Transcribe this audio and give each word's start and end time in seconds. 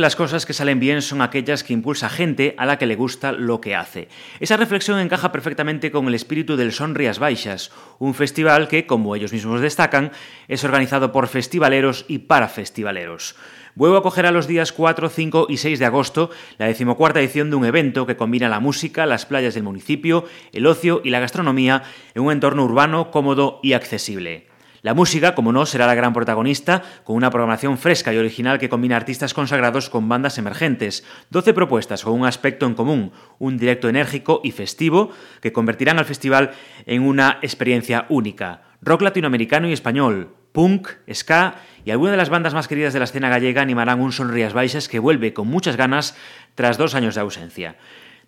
Las 0.00 0.16
cosas 0.16 0.46
que 0.46 0.52
salen 0.52 0.80
bien 0.80 1.02
son 1.02 1.22
aquellas 1.22 1.62
que 1.62 1.72
impulsa 1.72 2.08
gente 2.08 2.54
a 2.58 2.66
la 2.66 2.78
que 2.78 2.86
le 2.86 2.96
gusta 2.96 3.32
lo 3.32 3.60
que 3.60 3.74
hace. 3.74 4.08
Esa 4.40 4.56
reflexión 4.56 4.98
encaja 4.98 5.32
perfectamente 5.32 5.90
con 5.90 6.08
el 6.08 6.14
espíritu 6.14 6.56
del 6.56 6.72
Son 6.72 6.94
Rías 6.94 7.18
Baixas, 7.18 7.70
un 7.98 8.14
festival 8.14 8.68
que, 8.68 8.86
como 8.86 9.14
ellos 9.14 9.32
mismos 9.32 9.60
destacan, 9.60 10.12
es 10.48 10.64
organizado 10.64 11.12
por 11.12 11.28
festivaleros 11.28 12.04
y 12.08 12.18
para 12.18 12.48
festivaleros. 12.48 13.36
Vuelvo 13.74 13.96
a 13.96 14.02
coger 14.02 14.26
a 14.26 14.32
los 14.32 14.46
días 14.46 14.72
4, 14.72 15.08
5 15.08 15.46
y 15.48 15.56
6 15.56 15.78
de 15.78 15.86
agosto 15.86 16.30
la 16.58 16.66
decimocuarta 16.66 17.20
edición 17.20 17.50
de 17.50 17.56
un 17.56 17.64
evento 17.64 18.06
que 18.06 18.16
combina 18.16 18.48
la 18.48 18.60
música, 18.60 19.06
las 19.06 19.26
playas 19.26 19.54
del 19.54 19.62
municipio, 19.62 20.24
el 20.52 20.66
ocio 20.66 21.00
y 21.04 21.10
la 21.10 21.20
gastronomía 21.20 21.84
en 22.14 22.22
un 22.22 22.32
entorno 22.32 22.64
urbano 22.64 23.10
cómodo 23.10 23.60
y 23.62 23.74
accesible. 23.74 24.49
La 24.82 24.94
música, 24.94 25.34
como 25.34 25.52
no, 25.52 25.66
será 25.66 25.86
la 25.86 25.94
gran 25.94 26.14
protagonista, 26.14 26.82
con 27.04 27.16
una 27.16 27.30
programación 27.30 27.76
fresca 27.76 28.14
y 28.14 28.18
original 28.18 28.58
que 28.58 28.70
combina 28.70 28.96
artistas 28.96 29.34
consagrados 29.34 29.90
con 29.90 30.08
bandas 30.08 30.38
emergentes. 30.38 31.04
12 31.30 31.52
propuestas 31.52 32.02
con 32.02 32.14
un 32.14 32.26
aspecto 32.26 32.64
en 32.64 32.74
común, 32.74 33.12
un 33.38 33.58
directo 33.58 33.90
enérgico 33.90 34.40
y 34.42 34.52
festivo 34.52 35.10
que 35.42 35.52
convertirán 35.52 35.98
al 35.98 36.06
festival 36.06 36.52
en 36.86 37.02
una 37.02 37.38
experiencia 37.42 38.06
única. 38.08 38.62
Rock 38.80 39.02
latinoamericano 39.02 39.68
y 39.68 39.74
español, 39.74 40.34
punk, 40.52 40.88
ska 41.12 41.56
y 41.84 41.90
algunas 41.90 42.12
de 42.12 42.16
las 42.16 42.30
bandas 42.30 42.54
más 42.54 42.68
queridas 42.68 42.92
de 42.92 42.98
la 43.00 43.04
escena 43.04 43.28
gallega 43.28 43.60
animarán 43.60 44.00
un 44.00 44.12
Sonrías 44.12 44.54
Baixas 44.54 44.88
que 44.88 44.98
vuelve 44.98 45.34
con 45.34 45.46
muchas 45.46 45.76
ganas 45.76 46.16
tras 46.54 46.78
dos 46.78 46.94
años 46.94 47.14
de 47.14 47.20
ausencia. 47.20 47.76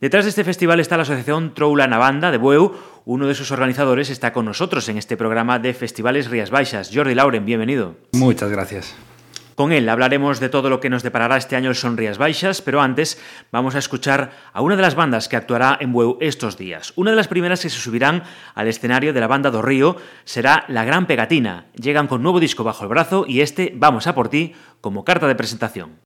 Detrás 0.02 0.24
de 0.24 0.30
este 0.30 0.42
festival 0.42 0.80
está 0.80 0.96
la 0.96 1.04
asociación 1.04 1.54
Troulana 1.54 1.96
Banda 1.96 2.32
de 2.32 2.36
Bueu. 2.36 2.72
Uno 3.04 3.28
de 3.28 3.36
sus 3.36 3.52
organizadores 3.52 4.10
está 4.10 4.32
con 4.32 4.44
nosotros 4.44 4.88
en 4.88 4.98
este 4.98 5.16
programa 5.16 5.60
de 5.60 5.74
Festivales 5.74 6.28
Rías 6.28 6.50
Baixas. 6.50 6.90
Jordi 6.92 7.14
Lauren, 7.14 7.44
bienvenido. 7.44 7.94
Muchas 8.10 8.50
gracias. 8.50 8.96
Con 9.54 9.70
él 9.70 9.88
hablaremos 9.88 10.40
de 10.40 10.48
todo 10.48 10.70
lo 10.70 10.80
que 10.80 10.90
nos 10.90 11.04
deparará 11.04 11.36
este 11.36 11.54
año 11.54 11.70
el 11.70 11.76
Sonrías 11.76 12.18
Baixas, 12.18 12.62
pero 12.62 12.80
antes 12.80 13.22
vamos 13.52 13.76
a 13.76 13.78
escuchar 13.78 14.32
a 14.52 14.60
una 14.60 14.74
de 14.74 14.82
las 14.82 14.96
bandas 14.96 15.28
que 15.28 15.36
actuará 15.36 15.78
en 15.80 15.92
Bueu 15.92 16.18
estos 16.20 16.58
días. 16.58 16.92
Una 16.96 17.12
de 17.12 17.16
las 17.16 17.28
primeras 17.28 17.60
que 17.60 17.70
se 17.70 17.78
subirán 17.78 18.24
al 18.56 18.66
escenario 18.66 19.12
de 19.12 19.20
la 19.20 19.28
banda 19.28 19.52
do 19.52 19.62
Río 19.62 19.98
será 20.24 20.64
La 20.66 20.82
Gran 20.84 21.06
Pegatina. 21.06 21.66
Llegan 21.80 22.08
con 22.08 22.24
nuevo 22.24 22.40
disco 22.40 22.64
bajo 22.64 22.82
el 22.82 22.88
brazo 22.88 23.24
y 23.28 23.40
este 23.40 23.72
Vamos 23.76 24.08
a 24.08 24.16
por 24.16 24.28
ti 24.28 24.52
como 24.80 25.04
carta 25.04 25.28
de 25.28 25.36
presentación. 25.36 26.00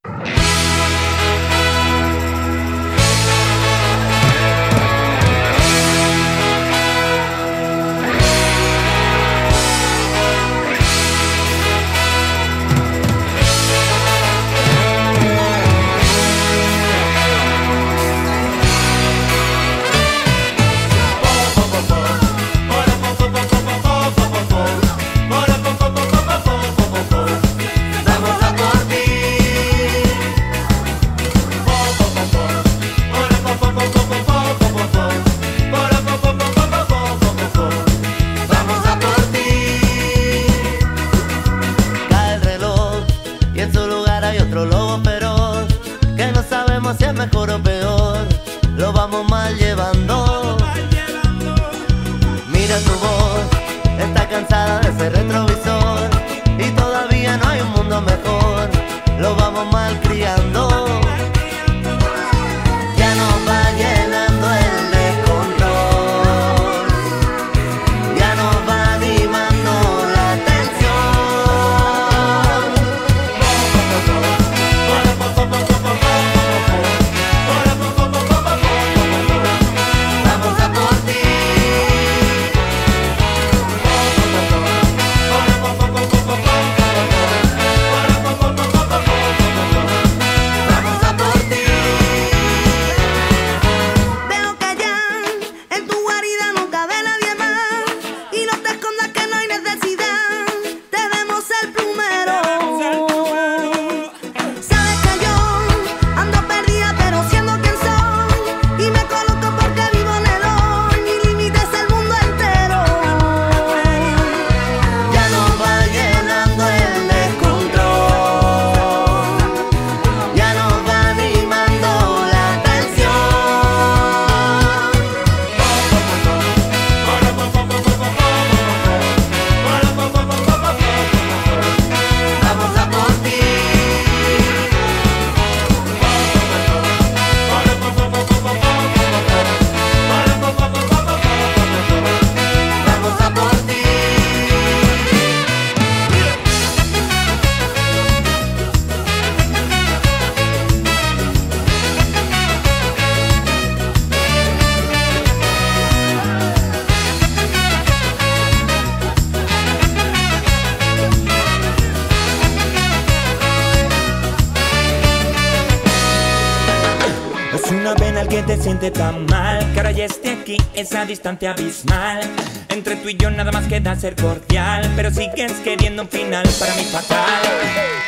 Que 168.29 168.43
te 168.43 168.57
siente 168.57 168.91
tan 168.91 169.27
mal, 169.27 169.73
que 169.73 169.79
ahora 169.79 169.93
ya 169.93 170.07
aquí, 170.07 170.57
esa 170.75 171.05
distancia 171.05 171.53
abismal. 171.53 172.21
Entre 172.69 172.97
tú 172.97 173.09
y 173.09 173.17
yo 173.17 173.31
nada 173.31 173.53
más 173.53 173.67
queda 173.67 173.95
ser 173.95 174.17
cordial, 174.17 174.91
pero 174.97 175.11
sigues 175.11 175.53
queriendo 175.65 176.03
un 176.03 176.09
final 176.09 176.47
para 176.59 176.75
mi 176.75 176.85
fatal. 176.85 177.43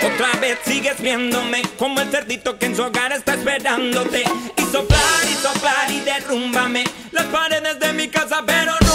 Otra 0.02 0.40
vez 0.40 0.58
sigues 0.64 1.00
viéndome 1.00 1.62
como 1.78 2.00
el 2.00 2.10
cerdito 2.10 2.58
que 2.58 2.66
en 2.66 2.76
su 2.76 2.82
hogar 2.82 3.12
está 3.12 3.34
esperándote. 3.34 4.24
Y 4.56 4.62
soplar 4.72 5.24
y 5.30 5.34
soplar 5.34 5.90
y 5.90 6.00
derrúmbame 6.00 6.84
las 7.12 7.26
paredes 7.26 7.78
de 7.78 7.92
mi 7.92 8.08
casa, 8.08 8.42
pero 8.46 8.72
nunca 8.72 8.87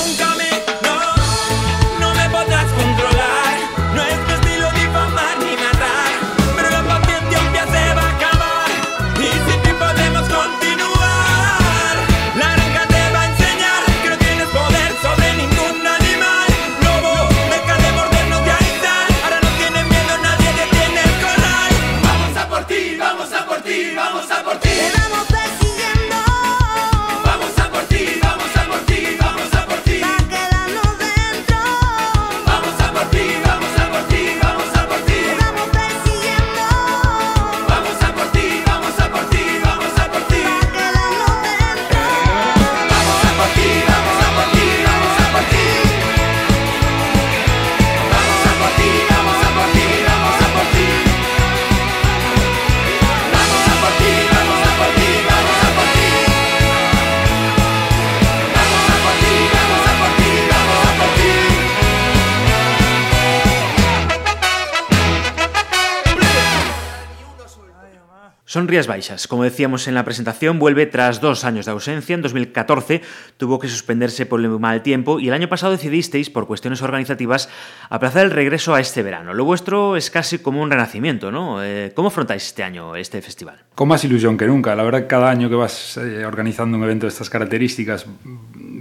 Rías 68.73 68.87
Baixas. 68.87 69.27
Como 69.27 69.43
decíamos 69.43 69.87
en 69.87 69.93
la 69.93 70.03
presentación, 70.03 70.57
vuelve 70.57 70.87
tras 70.87 71.21
dos 71.21 71.45
años 71.45 71.67
de 71.67 71.73
ausencia. 71.73 72.15
En 72.15 72.23
2014 72.23 73.03
tuvo 73.37 73.59
que 73.59 73.67
suspenderse 73.67 74.25
por 74.25 74.39
el 74.39 74.49
mal 74.49 74.81
tiempo 74.81 75.19
y 75.19 75.27
el 75.27 75.35
año 75.35 75.47
pasado 75.47 75.73
decidisteis, 75.73 76.31
por 76.31 76.47
cuestiones 76.47 76.81
organizativas, 76.81 77.49
aplazar 77.91 78.25
el 78.25 78.31
regreso 78.31 78.73
a 78.73 78.79
este 78.79 79.03
verano. 79.03 79.35
Lo 79.35 79.45
vuestro 79.45 79.95
es 79.95 80.09
casi 80.09 80.39
como 80.39 80.59
un 80.59 80.71
renacimiento, 80.71 81.31
¿no? 81.31 81.63
Eh, 81.63 81.91
¿Cómo 81.95 82.07
afrontáis 82.07 82.47
este 82.47 82.63
año 82.63 82.95
este 82.95 83.21
festival? 83.21 83.63
Con 83.75 83.89
más 83.89 84.03
ilusión 84.05 84.39
que 84.39 84.47
nunca. 84.47 84.75
La 84.75 84.81
verdad 84.81 85.05
cada 85.07 85.29
año 85.29 85.49
que 85.49 85.55
vas 85.55 85.97
eh, 85.97 86.25
organizando 86.25 86.75
un 86.75 86.83
evento 86.83 87.05
de 87.05 87.11
estas 87.11 87.29
características 87.29 88.07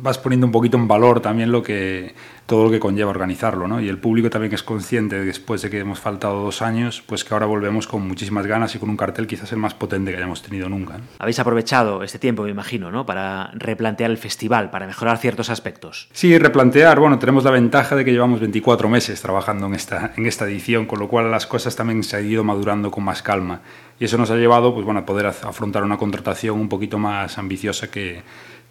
vas 0.03 0.19
poniendo 0.19 0.47
un 0.47 0.53
poquito 0.53 0.77
en 0.77 0.89
valor 0.89 1.21
también 1.21 1.53
lo 1.53 1.63
que 1.63 2.15
todo 2.53 2.65
lo 2.65 2.71
que 2.71 2.79
conlleva 2.81 3.09
organizarlo, 3.09 3.67
¿no? 3.67 3.81
Y 3.81 3.89
el 3.89 3.97
público 3.97 4.29
también 4.29 4.53
es 4.53 4.63
consciente 4.63 5.25
después 5.25 5.63
de 5.63 5.71
que 5.71 5.79
hemos 5.79 5.99
faltado 6.01 6.45
dos 6.45 6.61
años, 6.61 7.03
pues 7.07 7.25
que 7.25 7.33
ahora 7.33 7.47
volvemos 7.47 7.87
con 7.87 8.07
muchísimas 8.07 8.47
ganas 8.47 8.75
y 8.75 8.79
con 8.79 8.91
un 8.91 8.99
cartel 8.99 9.27
quizás 9.27 9.51
el 9.53 9.59
más 9.59 9.73
potente 9.73 10.11
que 10.11 10.19
hayamos 10.19 10.43
tenido 10.43 10.69
nunca. 10.69 10.99
¿no? 10.99 11.05
Habéis 11.19 11.39
aprovechado 11.39 12.03
este 12.03 12.19
tiempo, 12.19 12.43
me 12.43 12.51
imagino, 12.51 12.91
¿no? 12.91 13.07
Para 13.07 13.51
replantear 13.55 14.11
el 14.11 14.19
festival, 14.19 14.69
para 14.69 14.87
mejorar 14.87 15.17
ciertos 15.17 15.49
aspectos. 15.49 16.09
Sí, 16.13 16.37
replantear, 16.37 17.01
bueno, 17.01 17.19
tenemos 17.19 17.43
la 17.45 17.53
ventaja 17.53 17.97
de 17.97 18.05
que 18.05 18.13
llevamos 18.13 18.39
24 18.41 18.87
meses 18.91 19.23
trabajando 19.23 19.67
en 19.69 19.75
esta, 19.75 20.13
en 20.15 20.27
esta 20.27 20.45
edición, 20.45 20.85
con 20.85 20.99
lo 20.99 21.09
cual 21.09 21.31
las 21.31 21.47
cosas 21.47 21.75
también 21.75 22.03
se 22.03 22.19
han 22.19 22.27
ido 22.31 22.45
madurando 22.45 22.91
con 22.91 23.03
más 23.03 23.23
calma. 23.23 23.63
Y 23.99 24.05
eso 24.05 24.19
nos 24.19 24.31
ha 24.31 24.37
llevado 24.37 24.75
pues, 24.75 24.85
bueno, 24.85 25.01
a 25.01 25.07
poder 25.07 25.25
af- 25.25 25.49
afrontar 25.49 25.85
una 25.85 25.97
contratación 25.97 26.61
un 26.61 26.69
poquito 26.69 26.99
más 26.99 27.39
ambiciosa 27.39 27.91
que, 27.91 28.23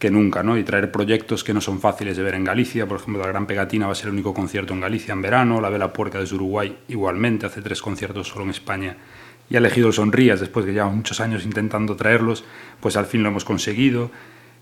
que 0.01 0.09
nunca, 0.09 0.41
¿no? 0.41 0.57
Y 0.57 0.63
traer 0.63 0.91
proyectos 0.91 1.43
que 1.43 1.53
no 1.53 1.61
son 1.61 1.79
fáciles 1.79 2.17
de 2.17 2.23
ver 2.23 2.33
en 2.33 2.43
Galicia. 2.43 2.87
Por 2.87 2.99
ejemplo, 2.99 3.21
la 3.21 3.27
Gran 3.27 3.45
Pegatina 3.45 3.85
va 3.85 3.91
a 3.91 3.95
ser 3.95 4.07
el 4.07 4.13
único 4.13 4.33
concierto 4.33 4.73
en 4.73 4.81
Galicia 4.81 5.11
en 5.11 5.21
verano, 5.21 5.61
la 5.61 5.69
Vela 5.69 5.93
Puerca 5.93 6.19
desde 6.19 6.35
Uruguay 6.37 6.75
igualmente, 6.87 7.45
hace 7.45 7.61
tres 7.61 7.83
conciertos 7.83 8.27
solo 8.27 8.45
en 8.45 8.49
España. 8.49 8.97
Y 9.47 9.55
ha 9.55 9.59
elegido 9.59 9.89
el 9.89 9.93
Sonrías 9.93 10.39
después 10.39 10.65
de 10.65 10.73
ya 10.73 10.87
muchos 10.87 11.21
años 11.21 11.45
intentando 11.45 11.95
traerlos, 11.95 12.43
pues 12.79 12.97
al 12.97 13.05
fin 13.05 13.21
lo 13.21 13.29
hemos 13.29 13.45
conseguido. 13.45 14.09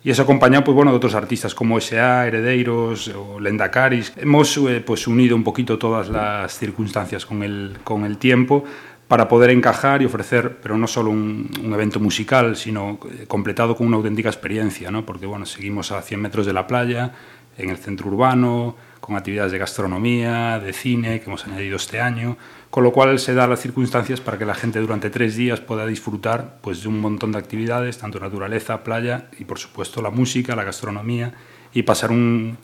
Y 0.04 0.12
eso 0.12 0.24
acompañado 0.24 0.66
pues, 0.66 0.76
bueno, 0.76 0.92
de 0.92 0.98
otros 0.98 1.16
artistas 1.16 1.56
como 1.56 1.78
S.A., 1.78 2.28
Herederos 2.28 3.08
o 3.10 3.40
Lenda 3.40 3.72
Caris. 3.72 4.12
Hemos 4.18 4.58
eh, 4.58 4.84
pues, 4.86 5.08
unido 5.08 5.38
un 5.38 5.46
poquito 5.46 5.78
todas 5.78 6.10
las 6.10 6.58
circunstancias 6.58 7.26
con 7.26 7.44
el, 7.44 7.78
con 7.86 8.04
el 8.04 8.18
tiempo 8.18 8.66
para 9.10 9.28
poder 9.28 9.50
encajar 9.50 10.04
y 10.04 10.06
ofrecer, 10.06 10.60
pero 10.62 10.78
no 10.78 10.86
solo 10.86 11.10
un, 11.10 11.50
evento 11.74 12.00
musical, 12.00 12.56
sino 12.56 13.00
eh, 13.12 13.26
completado 13.28 13.76
con 13.76 13.88
una 13.88 13.98
auténtica 13.98 14.30
experiencia, 14.30 14.92
¿no? 14.92 15.04
porque 15.04 15.26
bueno, 15.26 15.48
seguimos 15.48 15.92
a 15.92 16.04
100 16.04 16.22
metros 16.22 16.46
de 16.46 16.54
la 16.54 16.68
playa, 16.68 17.14
en 17.58 17.72
el 17.72 17.78
centro 17.78 18.08
urbano, 18.08 18.76
con 19.00 19.18
actividades 19.18 19.52
de 19.52 19.58
gastronomía, 19.58 20.60
de 20.60 20.74
cine 20.74 21.20
que 21.20 21.26
hemos 21.26 21.44
añadido 21.48 21.78
este 21.78 22.00
año, 22.00 22.38
con 22.70 22.84
lo 22.84 22.94
cual 22.94 23.18
se 23.18 23.34
da 23.34 23.48
las 23.48 23.60
circunstancias 23.60 24.22
para 24.22 24.38
que 24.38 24.46
la 24.46 24.54
gente 24.54 24.80
durante 24.80 25.10
tres 25.10 25.36
días 25.36 25.60
pueda 25.60 25.88
disfrutar 25.88 26.60
pues, 26.62 26.84
de 26.84 26.90
un 26.90 27.02
montón 27.02 27.32
de 27.32 27.40
actividades, 27.40 27.98
tanto 27.98 28.20
naturaleza, 28.20 28.84
playa 28.84 29.28
y 29.40 29.46
por 29.46 29.58
supuesto 29.58 30.04
la 30.04 30.12
música, 30.12 30.56
la 30.56 30.64
gastronomía 30.64 31.34
y 31.74 31.82
pasar 31.82 32.12
un, 32.12 32.60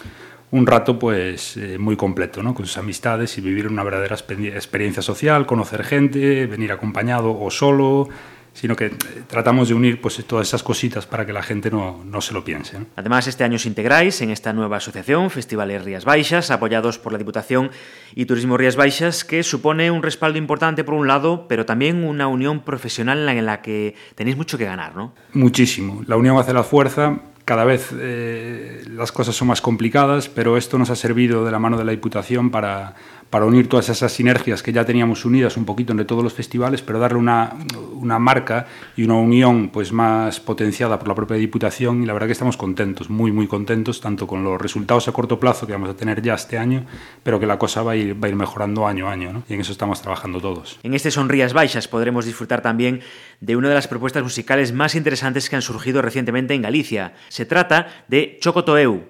un 0.51 0.65
rato 0.67 0.97
pues 0.99 1.57
eh, 1.57 1.77
muy 1.77 1.95
completo 1.97 2.41
¿no? 2.43 2.53
con 2.53 2.65
sus 2.65 2.77
amistades 2.77 3.37
y 3.37 3.41
vivir 3.41 3.67
una 3.67 3.83
verdadera 3.83 4.15
expe- 4.15 4.53
experiencia 4.53 5.01
social, 5.01 5.45
conocer 5.45 5.83
gente, 5.83 6.45
venir 6.45 6.71
acompañado 6.71 7.37
o 7.37 7.51
solo, 7.51 8.07
sino 8.53 8.73
que 8.77 8.85
eh, 8.85 8.91
tratamos 9.27 9.67
de 9.67 9.73
unir 9.73 9.99
pues 9.99 10.23
todas 10.25 10.47
esas 10.47 10.63
cositas 10.63 11.05
para 11.05 11.25
que 11.25 11.33
la 11.33 11.43
gente 11.43 11.69
no, 11.69 12.01
no 12.05 12.21
se 12.21 12.33
lo 12.33 12.45
piense. 12.45 12.79
¿no? 12.79 12.85
Además, 12.95 13.27
este 13.27 13.43
año 13.43 13.57
os 13.57 13.65
integráis 13.65 14.21
en 14.21 14.29
esta 14.29 14.53
nueva 14.53 14.77
asociación, 14.77 15.29
Festivales 15.29 15.83
Rías 15.83 16.05
Baixas, 16.05 16.49
apoyados 16.51 16.97
por 16.97 17.11
la 17.11 17.17
Diputación 17.17 17.69
y 18.13 18.25
Turismo 18.25 18.55
Rías 18.55 18.77
Baixas, 18.77 19.25
que 19.25 19.43
supone 19.43 19.91
un 19.91 20.03
respaldo 20.03 20.37
importante 20.37 20.85
por 20.85 20.93
un 20.93 21.05
lado, 21.07 21.47
pero 21.49 21.65
también 21.65 22.05
una 22.05 22.27
unión 22.27 22.61
profesional 22.63 23.17
en 23.17 23.25
la- 23.25 23.33
en 23.33 23.45
la 23.45 23.61
que 23.61 23.95
tenéis 24.15 24.37
mucho 24.37 24.57
que 24.57 24.63
ganar, 24.63 24.95
¿no? 24.95 25.13
Muchísimo. 25.33 26.03
La 26.07 26.15
unión 26.15 26.37
hace 26.37 26.53
la 26.53 26.63
fuerza. 26.63 27.19
Cada 27.45 27.63
vez 27.63 27.93
eh, 27.99 28.83
las 28.89 29.11
cosas 29.11 29.35
son 29.35 29.49
más 29.49 29.61
complicadas, 29.61 30.29
pero 30.29 30.57
esto 30.57 30.79
nos 30.79 30.89
ha 30.89 30.95
servido 30.95 31.45
de 31.45 31.51
la 31.51 31.59
mano 31.59 31.77
de 31.77 31.85
la 31.85 31.91
Diputación 31.91 32.49
para, 32.49 32.95
para 33.29 33.45
unir 33.45 33.67
todas 33.67 33.89
esas 33.89 34.11
sinergias 34.11 34.63
que 34.63 34.71
ya 34.71 34.85
teníamos 34.85 35.25
unidas 35.25 35.57
un 35.57 35.65
poquito 35.65 35.91
entre 35.91 36.05
todos 36.05 36.23
los 36.23 36.33
festivales, 36.33 36.81
pero 36.81 36.99
darle 36.99 37.17
una, 37.17 37.53
una 37.93 38.19
marca 38.19 38.67
y 38.95 39.03
una 39.03 39.15
unión 39.15 39.69
pues 39.69 39.91
más 39.91 40.39
potenciada 40.39 40.97
por 40.99 41.07
la 41.07 41.15
propia 41.15 41.37
Diputación 41.37 42.03
y 42.03 42.05
la 42.05 42.13
verdad 42.13 42.27
que 42.27 42.33
estamos 42.33 42.57
contentos, 42.57 43.09
muy 43.09 43.31
muy 43.31 43.47
contentos, 43.47 43.99
tanto 43.99 44.25
con 44.27 44.43
los 44.43 44.61
resultados 44.61 45.07
a 45.07 45.11
corto 45.11 45.39
plazo 45.39 45.67
que 45.67 45.73
vamos 45.73 45.89
a 45.89 45.95
tener 45.95 46.21
ya 46.21 46.35
este 46.35 46.57
año, 46.57 46.85
pero 47.23 47.39
que 47.39 47.45
la 47.45 47.59
cosa 47.59 47.83
va 47.83 47.91
a 47.91 47.95
ir, 47.95 48.21
va 48.21 48.27
a 48.27 48.29
ir 48.29 48.35
mejorando 48.35 48.87
año 48.87 49.09
a 49.09 49.11
año, 49.11 49.33
¿no? 49.33 49.43
y 49.49 49.53
en 49.53 49.61
eso 49.61 49.71
estamos 49.71 50.01
trabajando 50.01 50.39
todos. 50.39 50.79
En 50.83 50.93
este 50.93 51.11
Sonrías 51.11 51.53
Baixas 51.53 51.87
podremos 51.87 52.25
disfrutar 52.25 52.61
también 52.61 53.01
de 53.41 53.55
una 53.55 53.69
de 53.69 53.75
las 53.75 53.87
propuestas 53.87 54.23
musicales 54.23 54.71
más 54.71 54.95
interesantes 54.95 55.49
que 55.49 55.55
han 55.55 55.61
surgido 55.61 56.01
recientemente 56.01 56.53
en 56.53 56.61
Galicia. 56.61 57.13
Se 57.29 57.45
trata 57.45 57.87
de 58.07 58.37
Chocotoeu. 58.39 59.03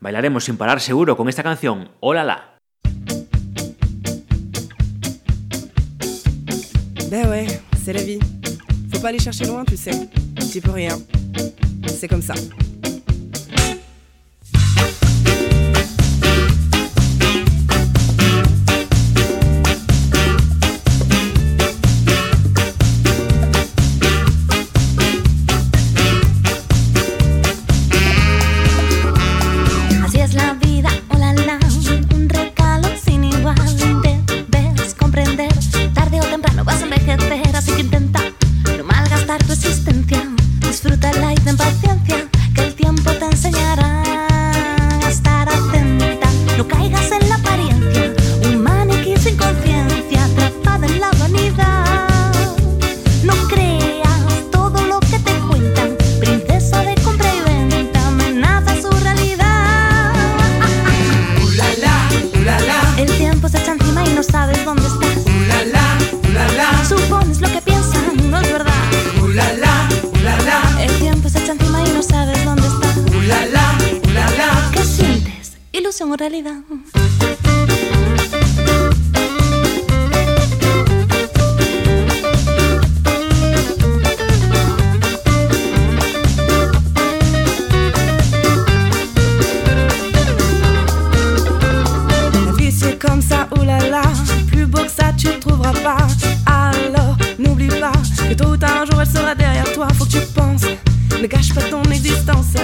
Bailaremos 0.00 0.44
sin 0.44 0.56
parar 0.56 0.80
seguro 0.80 1.16
con 1.16 1.28
esta 1.28 1.42
canción, 1.42 1.90
Hola 2.00 2.24
la. 2.24 2.59
Ben 7.10 7.28
ouais, 7.28 7.46
c'est 7.84 7.92
la 7.92 8.02
vie. 8.02 8.20
Faut 8.92 9.00
pas 9.00 9.08
aller 9.08 9.18
chercher 9.18 9.44
loin, 9.44 9.64
tu 9.64 9.76
sais. 9.76 9.90
Tu 10.52 10.60
peux 10.60 10.70
rien. 10.70 10.96
C'est 11.88 12.06
comme 12.06 12.22
ça. 12.22 12.34
Ilusión 76.30 76.64
o 76.70 76.80
realidad. 76.80 77.00
comme 92.98 93.22
ça, 93.22 93.48
oulala, 93.58 94.02
plus 94.48 94.66
beau 94.66 94.82
que 94.82 94.90
ça 94.90 95.12
tu 95.16 95.28
ne 95.28 95.32
trouveras 95.34 95.72
pas. 95.72 95.96
Alors 96.46 97.16
n'oublie 97.38 97.68
pas 97.68 97.92
que 98.28 98.34
tôt 98.34 98.50
ou 98.50 98.56
tard 98.56 98.82
un 98.82 98.84
jour 98.84 99.00
elle 99.00 99.08
sera 99.08 99.34
derrière 99.34 99.72
toi. 99.72 99.88
Faut 99.94 100.04
que 100.04 100.10
tu 100.10 100.20
penses, 100.34 100.66
ne 101.20 101.26
gâche 101.26 101.54
pas 101.54 101.62
ton 101.62 101.82
existence. 101.84 102.54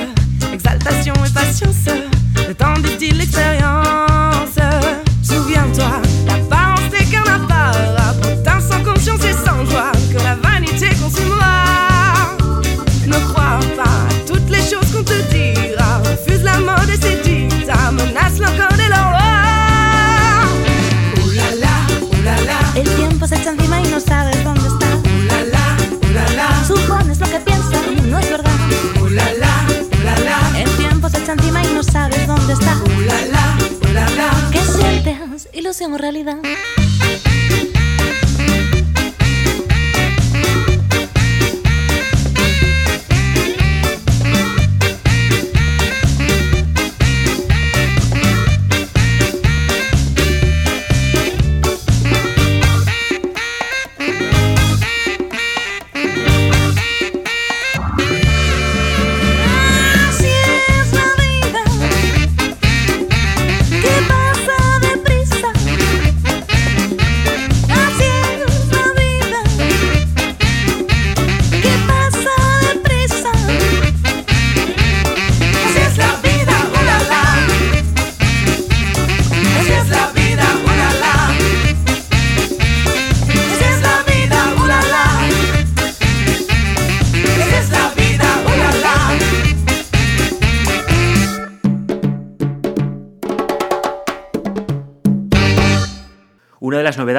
Exaltation 0.52 1.14
et 1.24 1.30
patience, 1.30 1.88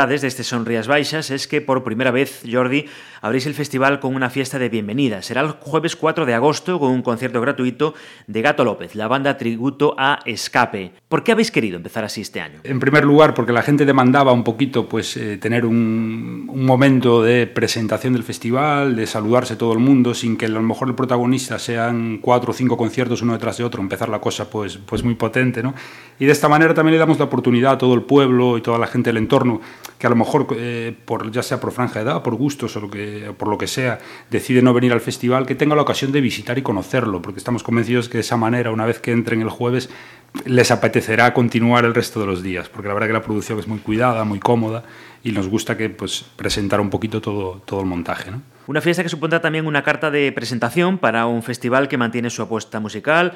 novedades 0.07 0.21
de 0.21 0.27
este 0.29 0.43
Sonrías 0.45 0.87
Baixas 0.87 1.31
es 1.31 1.47
que 1.47 1.59
por 1.59 1.83
primera 1.83 2.11
vez, 2.11 2.39
Jordi, 2.49 2.87
abrís 3.21 3.45
el 3.45 3.53
festival 3.53 3.99
con 3.99 4.15
una 4.15 4.29
fiesta 4.29 4.59
de 4.59 4.69
bienvenida. 4.69 5.21
Será 5.21 5.41
el 5.41 5.51
jueves 5.51 5.95
4 5.95 6.25
de 6.25 6.33
agosto 6.33 6.79
con 6.79 6.91
un 6.91 7.01
concierto 7.01 7.41
gratuito 7.41 7.93
de 8.27 8.41
Gato 8.41 8.63
López, 8.63 8.95
la 8.95 9.07
banda 9.07 9.37
tributo 9.37 9.95
a 9.97 10.19
Escape. 10.25 10.91
¿Por 11.07 11.23
qué 11.23 11.31
habéis 11.31 11.51
querido 11.51 11.77
empezar 11.77 12.03
así 12.03 12.21
este 12.21 12.41
año? 12.41 12.59
En 12.63 12.79
primer 12.79 13.05
lugar, 13.05 13.33
porque 13.33 13.51
la 13.51 13.61
gente 13.61 13.85
demandaba 13.85 14.31
un 14.31 14.43
poquito 14.43 14.87
pues, 14.87 15.17
eh, 15.17 15.37
tener 15.37 15.65
un, 15.65 16.47
un 16.49 16.65
momento 16.65 17.23
de 17.23 17.47
presentación 17.47 18.13
del 18.13 18.23
festival, 18.23 18.95
de 18.95 19.07
saludarse 19.07 19.55
todo 19.55 19.73
el 19.73 19.79
mundo, 19.79 20.13
sin 20.13 20.37
que 20.37 20.45
a 20.45 20.49
lo 20.49 20.61
mejor 20.61 20.87
el 20.87 20.95
protagonista 20.95 21.59
sean 21.59 22.19
cuatro 22.21 22.51
o 22.51 22.53
cinco 22.53 22.77
conciertos 22.77 23.21
uno 23.21 23.33
detrás 23.33 23.57
de 23.57 23.63
otro, 23.63 23.81
empezar 23.81 24.09
la 24.09 24.19
cosa 24.19 24.49
pues, 24.49 24.77
pues 24.77 25.03
muy 25.03 25.15
potente. 25.15 25.63
¿no? 25.63 25.73
Y 26.19 26.25
de 26.25 26.31
esta 26.31 26.49
manera 26.49 26.73
también 26.73 26.93
le 26.93 26.99
damos 26.99 27.19
la 27.19 27.25
oportunidad 27.25 27.73
a 27.73 27.77
todo 27.77 27.93
el 27.93 28.01
pueblo 28.01 28.57
y 28.57 28.61
toda 28.61 28.77
la 28.77 28.87
gente 28.87 29.09
del 29.09 29.17
entorno, 29.17 29.61
que 29.97 30.07
a 30.07 30.09
lo 30.09 30.15
mejor, 30.15 30.47
eh, 30.55 30.95
por, 31.05 31.31
ya 31.31 31.43
sea 31.43 31.59
por 31.59 31.71
franja 31.71 31.99
de 31.99 32.09
edad, 32.09 32.23
por 32.23 32.35
gustos 32.35 32.75
o 32.75 32.81
lo 32.81 32.89
que, 32.89 33.16
por 33.37 33.47
lo 33.47 33.57
que 33.57 33.67
sea, 33.67 33.99
decide 34.29 34.61
no 34.61 34.73
venir 34.73 34.93
al 34.93 35.01
festival, 35.01 35.45
que 35.45 35.55
tenga 35.55 35.75
la 35.75 35.81
ocasión 35.81 36.11
de 36.11 36.21
visitar 36.21 36.57
y 36.57 36.61
conocerlo, 36.61 37.21
porque 37.21 37.39
estamos 37.39 37.63
convencidos 37.63 38.09
que 38.09 38.17
de 38.17 38.21
esa 38.21 38.37
manera, 38.37 38.71
una 38.71 38.85
vez 38.85 38.99
que 38.99 39.11
entren 39.11 39.41
el 39.41 39.49
jueves, 39.49 39.89
les 40.45 40.71
apetecerá 40.71 41.33
continuar 41.33 41.85
el 41.85 41.93
resto 41.93 42.19
de 42.19 42.25
los 42.25 42.43
días, 42.43 42.69
porque 42.69 42.87
la 42.87 42.93
verdad 42.93 43.07
que 43.07 43.13
la 43.13 43.21
producción 43.21 43.59
es 43.59 43.67
muy 43.67 43.79
cuidada, 43.79 44.23
muy 44.23 44.39
cómoda 44.39 44.83
y 45.23 45.31
nos 45.31 45.47
gusta 45.47 45.77
que 45.77 45.89
pues 45.89 46.25
un 46.79 46.89
poquito 46.89 47.21
todo, 47.21 47.61
todo 47.65 47.81
el 47.81 47.85
montaje. 47.85 48.31
Una 48.67 48.81
fiesta 48.81 49.03
que 49.03 49.09
supondrá 49.09 49.41
también 49.41 49.65
una 49.65 49.83
carta 49.83 50.11
de 50.11 50.31
presentación 50.31 50.97
para 50.97 51.25
un 51.25 51.41
festival 51.41 51.87
que 51.87 51.97
mantiene 51.97 52.29
su 52.29 52.41
apuesta 52.41 52.79
musical 52.79 53.33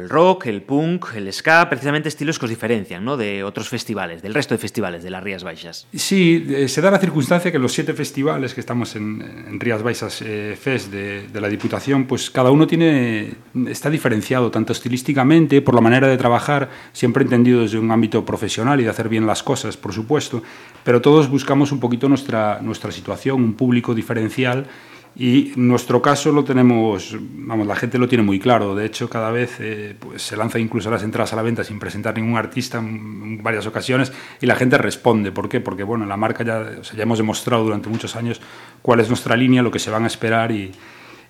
el 0.00 0.08
rock, 0.08 0.46
el 0.46 0.62
punk, 0.62 1.14
el 1.14 1.32
ska, 1.32 1.68
precisamente 1.68 2.08
estilos 2.08 2.38
que 2.38 2.46
os 2.46 2.50
diferencian 2.50 3.04
¿no? 3.04 3.16
de 3.16 3.44
otros 3.44 3.68
festivales, 3.68 4.22
del 4.22 4.34
resto 4.34 4.54
de 4.54 4.58
festivales 4.58 5.02
de 5.02 5.10
las 5.10 5.22
Rías 5.22 5.44
Baixas. 5.44 5.86
Sí, 5.94 6.46
eh, 6.48 6.68
se 6.68 6.80
da 6.80 6.90
la 6.90 6.98
circunstancia 6.98 7.52
que 7.52 7.58
los 7.58 7.72
siete 7.72 7.92
festivales 7.92 8.54
que 8.54 8.60
estamos 8.60 8.96
en, 8.96 9.58
Rías 9.60 9.82
Baixas 9.82 10.22
eh, 10.22 10.56
Fest 10.60 10.90
de, 10.90 11.40
la 11.40 11.48
Diputación, 11.48 12.06
pues 12.06 12.30
cada 12.30 12.50
uno 12.50 12.66
tiene, 12.66 13.34
está 13.66 13.90
diferenciado 13.90 14.50
tanto 14.50 14.72
estilísticamente, 14.72 15.62
por 15.62 15.74
la 15.74 15.80
manera 15.80 16.08
de 16.08 16.16
trabajar, 16.16 16.70
siempre 16.92 17.24
entendido 17.24 17.62
desde 17.62 17.78
un 17.78 17.90
ámbito 17.90 18.24
profesional 18.24 18.80
y 18.80 18.84
de 18.84 18.90
hacer 18.90 19.08
bien 19.08 19.26
las 19.26 19.42
cosas, 19.42 19.76
por 19.76 19.92
supuesto, 19.92 20.42
pero 20.84 21.00
todos 21.00 21.28
buscamos 21.28 21.72
un 21.72 21.80
poquito 21.80 22.08
nuestra 22.08 22.60
situación, 22.90 23.42
un 23.42 23.54
público 23.54 23.94
diferencial 23.94 24.66
y 25.14 25.52
nuestro 25.56 26.00
caso 26.00 26.32
lo 26.32 26.42
tenemos, 26.42 27.16
vamos, 27.20 27.66
la 27.66 27.76
gente 27.76 27.98
lo 27.98 28.08
tiene 28.08 28.24
muy 28.24 28.40
claro. 28.40 28.74
De 28.74 28.86
hecho, 28.86 29.10
cada 29.10 29.30
vez 29.30 29.56
eh, 29.60 29.94
pues 29.98 30.22
se 30.22 30.36
lanza 30.36 30.58
incluso 30.58 30.90
las 30.90 31.02
entradas 31.02 31.32
a 31.34 31.36
la 31.36 31.42
venta 31.42 31.64
sin 31.64 31.78
presentar 31.78 32.16
ningún 32.16 32.36
artista 32.36 32.78
en 32.78 33.42
varias 33.42 33.66
ocasiones 33.66 34.12
y 34.40 34.46
la 34.46 34.54
gente 34.54 34.78
responde. 34.78 35.30
¿Por 35.30 35.50
qué? 35.50 35.60
Porque 35.60 35.82
bueno, 35.82 36.06
la 36.06 36.16
marca 36.16 36.44
ya, 36.44 36.60
o 36.80 36.84
sea, 36.84 36.96
ya 36.96 37.02
hemos 37.02 37.18
demostrado 37.18 37.64
durante 37.64 37.90
muchos 37.90 38.16
años 38.16 38.40
cuál 38.80 39.00
es 39.00 39.08
nuestra 39.08 39.36
línea, 39.36 39.62
lo 39.62 39.70
que 39.70 39.78
se 39.78 39.90
van 39.90 40.04
a 40.04 40.06
esperar 40.06 40.50
y, 40.50 40.72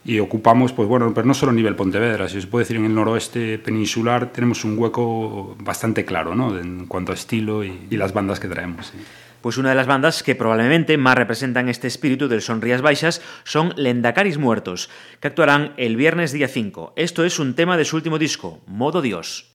y 0.05 0.21
ocupamos, 0.21 0.73
pues 0.73 0.89
bueno, 0.89 1.12
pero 1.12 1.27
no 1.27 1.35
solo 1.35 1.51
a 1.51 1.55
nivel 1.55 1.75
Pontevedra, 1.75 2.29
si 2.29 2.39
os 2.39 2.47
puede 2.47 2.62
decir 2.62 2.77
en 2.77 2.85
el 2.85 2.95
noroeste 2.95 3.59
peninsular 3.59 4.31
tenemos 4.33 4.65
un 4.65 4.79
hueco 4.79 5.57
bastante 5.59 6.05
claro, 6.05 6.37
¿no? 6.37 6.57
En 6.57 6.87
cuanto 6.87 7.11
a 7.11 7.17
estilo 7.17 7.65
y, 7.65 7.87
y 7.91 7.97
las 7.97 8.12
bandas 8.12 8.39
que 8.39 8.47
traemos. 8.47 8.93
Pues 9.43 9.59
una 9.59 9.71
de 9.71 9.75
las 9.75 9.89
bandas 9.89 10.23
que 10.23 10.37
probablemente 10.37 10.97
más 10.97 11.17
representan 11.17 11.69
este 11.69 11.89
espíritu 11.89 12.29
del 12.29 12.43
Sonrías 12.43 12.81
Baixas 12.81 13.21
son 13.43 13.75
Lendacaris 13.77 14.39
Muertos, 14.39 14.89
que 15.21 15.29
actuarán 15.29 15.75
el 15.77 15.97
viernes 15.97 16.31
día 16.33 16.47
5. 16.47 16.93
Esto 16.95 17.25
es 17.25 17.41
un 17.41 17.55
tema 17.55 17.77
de 17.77 17.85
su 17.85 17.97
último 17.97 18.19
disco, 18.19 18.61
Modo 18.67 19.03
Dios. 19.03 19.53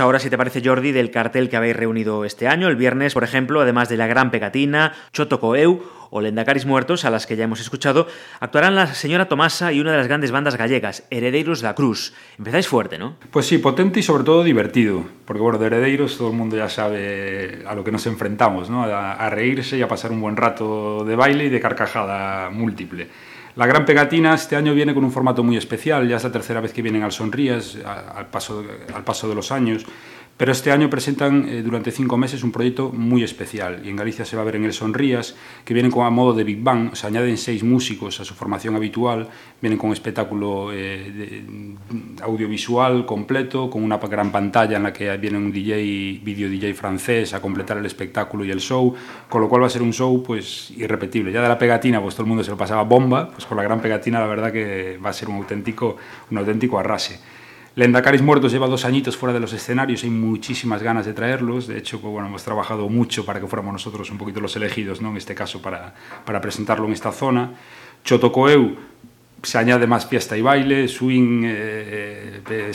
Ahora, 0.00 0.18
si 0.18 0.30
te 0.30 0.36
parece, 0.36 0.62
Jordi, 0.64 0.92
del 0.92 1.10
cartel 1.10 1.48
que 1.48 1.56
habéis 1.56 1.76
reunido 1.76 2.24
este 2.24 2.48
año. 2.48 2.68
El 2.68 2.76
viernes, 2.76 3.14
por 3.14 3.24
ejemplo, 3.24 3.60
además 3.60 3.88
de 3.88 3.96
la 3.96 4.06
Gran 4.06 4.30
Pegatina, 4.30 4.92
Choto 5.12 5.40
Coeu 5.40 5.82
o 6.10 6.20
Lendacaris 6.20 6.66
Muertos, 6.66 7.04
a 7.04 7.10
las 7.10 7.26
que 7.26 7.36
ya 7.36 7.44
hemos 7.44 7.60
escuchado, 7.60 8.06
actuarán 8.40 8.74
la 8.74 8.86
señora 8.94 9.28
Tomasa 9.28 9.72
y 9.72 9.80
una 9.80 9.92
de 9.92 9.98
las 9.98 10.06
grandes 10.06 10.30
bandas 10.30 10.56
gallegas, 10.56 11.04
Herederos 11.10 11.60
da 11.60 11.74
Cruz. 11.74 12.14
Empezáis 12.38 12.68
fuerte, 12.68 12.98
¿no? 12.98 13.16
Pues 13.30 13.46
sí, 13.46 13.58
potente 13.58 14.00
y 14.00 14.02
sobre 14.02 14.24
todo 14.24 14.44
divertido, 14.44 15.04
porque 15.24 15.42
bueno, 15.42 15.58
de 15.58 15.66
Heredeiros 15.66 16.16
todo 16.16 16.30
el 16.30 16.36
mundo 16.36 16.56
ya 16.56 16.68
sabe 16.68 17.62
a 17.66 17.74
lo 17.74 17.82
que 17.82 17.92
nos 17.92 18.06
enfrentamos, 18.06 18.70
¿no? 18.70 18.84
a, 18.84 19.14
a 19.14 19.30
reírse 19.30 19.76
y 19.76 19.82
a 19.82 19.88
pasar 19.88 20.12
un 20.12 20.20
buen 20.20 20.36
rato 20.36 21.04
de 21.04 21.16
baile 21.16 21.44
y 21.44 21.48
de 21.48 21.60
carcajada 21.60 22.50
múltiple. 22.50 23.08
La 23.56 23.64
Gran 23.64 23.86
Pegatina 23.86 24.34
este 24.34 24.54
año 24.54 24.74
viene 24.74 24.92
con 24.92 25.02
un 25.02 25.10
formato 25.10 25.42
muy 25.42 25.56
especial, 25.56 26.06
ya 26.06 26.16
es 26.16 26.24
la 26.24 26.30
tercera 26.30 26.60
vez 26.60 26.74
que 26.74 26.82
vienen 26.82 27.02
al 27.02 27.10
Sonrías, 27.10 27.78
al 27.86 28.26
paso, 28.26 28.62
al 28.94 29.02
paso 29.02 29.30
de 29.30 29.34
los 29.34 29.50
años, 29.50 29.86
pero 30.36 30.52
este 30.52 30.70
año 30.70 30.90
presentan 30.90 31.48
eh, 31.48 31.62
durante 31.62 31.90
cinco 31.90 32.18
meses 32.18 32.42
un 32.44 32.52
proyecto 32.52 32.90
muy 32.92 33.22
especial 33.22 33.80
y 33.84 33.88
en 33.88 33.96
Galicia 33.96 34.24
se 34.26 34.36
va 34.36 34.42
a 34.42 34.44
ver 34.44 34.56
en 34.56 34.64
el 34.64 34.72
Sonrías, 34.74 35.34
que 35.64 35.72
vienen 35.72 35.90
con 35.90 36.04
a 36.04 36.10
modo 36.10 36.34
de 36.34 36.44
Big 36.44 36.62
Bang, 36.62 36.92
o 36.92 37.06
añaden 37.06 37.38
seis 37.38 37.62
músicos 37.64 38.20
a 38.20 38.24
su 38.24 38.34
formación 38.34 38.76
habitual, 38.76 39.28
vienen 39.62 39.78
con 39.78 39.88
un 39.88 39.94
espectáculo 39.94 40.72
eh, 40.72 41.10
de- 41.10 42.22
audiovisual 42.22 43.06
completo, 43.06 43.70
con 43.70 43.82
una 43.82 43.96
gran 43.98 44.30
pantalla 44.30 44.76
en 44.76 44.82
la 44.82 44.92
que 44.92 45.16
viene 45.16 45.38
un 45.38 45.50
DJ, 45.52 46.20
video 46.22 46.48
DJ 46.50 46.74
francés 46.74 47.32
a 47.34 47.40
completar 47.40 47.78
el 47.78 47.86
espectáculo 47.86 48.44
y 48.44 48.50
el 48.50 48.60
show, 48.60 48.94
con 49.28 49.40
lo 49.40 49.48
cual 49.48 49.62
va 49.62 49.66
a 49.66 49.70
ser 49.70 49.82
un 49.82 49.92
show 49.92 50.22
pues 50.22 50.70
irrepetible. 50.76 51.32
Ya 51.32 51.40
de 51.42 51.48
la 51.48 51.58
pegatina 51.58 52.00
pues 52.02 52.14
todo 52.14 52.24
el 52.24 52.28
mundo 52.28 52.44
se 52.44 52.50
lo 52.50 52.56
pasaba 52.56 52.82
bomba, 52.82 53.30
pues 53.30 53.46
con 53.46 53.56
la 53.56 53.62
gran 53.62 53.80
pegatina 53.80 54.20
la 54.20 54.26
verdad 54.26 54.52
que 54.52 54.98
va 55.04 55.10
a 55.10 55.12
ser 55.12 55.28
un 55.28 55.36
auténtico, 55.36 55.96
un 56.30 56.38
auténtico 56.38 56.78
arrase. 56.78 57.20
Lendacaris 57.76 58.22
Muertos 58.22 58.52
lleva 58.52 58.68
dos 58.68 58.86
añitos 58.86 59.18
fuera 59.18 59.34
de 59.34 59.40
los 59.40 59.52
escenarios, 59.52 60.02
hay 60.02 60.08
muchísimas 60.08 60.82
ganas 60.82 61.04
de 61.04 61.12
traerlos. 61.12 61.66
De 61.66 61.76
hecho, 61.76 62.00
pues, 62.00 62.10
bueno, 62.10 62.26
hemos 62.26 62.42
trabajado 62.42 62.88
mucho 62.88 63.26
para 63.26 63.38
que 63.38 63.46
fuéramos 63.46 63.74
nosotros 63.74 64.10
un 64.10 64.16
poquito 64.16 64.40
los 64.40 64.56
elegidos, 64.56 65.02
¿no? 65.02 65.10
en 65.10 65.18
este 65.18 65.34
caso, 65.34 65.60
para, 65.60 65.94
para 66.24 66.40
presentarlo 66.40 66.86
en 66.86 66.94
esta 66.94 67.12
zona. 67.12 67.52
Chotocoeu 68.02 68.76
se 69.46 69.58
añade 69.58 69.86
más 69.86 70.06
fiesta 70.06 70.36
y 70.36 70.42
baile, 70.42 70.88
swing, 70.88 71.42
eh, 71.44 72.40
eh, 72.50 72.72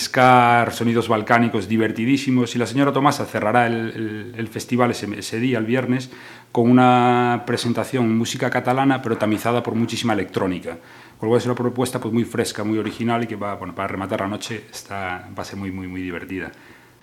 sonidos 0.71 1.07
balcánicos 1.07 1.67
divertidísimos. 1.67 2.55
Y 2.55 2.59
la 2.59 2.65
señora 2.65 2.91
Tomasa 2.93 3.25
cerrará 3.25 3.67
el, 3.67 3.73
el- 3.73 4.33
el 4.37 4.47
festival 4.47 4.91
ese, 4.91 5.07
ese 5.17 5.39
día, 5.39 5.57
el 5.57 5.65
viernes, 5.65 6.09
con 6.51 6.69
una 6.69 7.43
presentación 7.45 8.17
música 8.17 8.49
catalana, 8.49 9.01
pero 9.01 9.17
tamizada 9.17 9.61
por 9.61 9.75
muchísima 9.75 10.13
electrónica. 10.13 10.77
Con 11.17 11.27
lo 11.27 11.31
cual 11.31 11.39
es 11.39 11.45
una 11.45 11.55
propuesta 11.55 11.99
pues, 11.99 12.13
muy 12.13 12.23
fresca, 12.23 12.63
muy 12.63 12.77
original 12.77 13.23
y 13.23 13.27
que 13.27 13.35
va, 13.35 13.55
bueno, 13.55 13.75
para 13.75 13.87
rematar 13.89 14.21
la 14.21 14.27
noche 14.27 14.63
está, 14.71 15.29
va 15.37 15.41
a 15.41 15.45
ser 15.45 15.57
muy, 15.57 15.71
muy, 15.71 15.87
muy 15.87 16.01
divertida. 16.01 16.51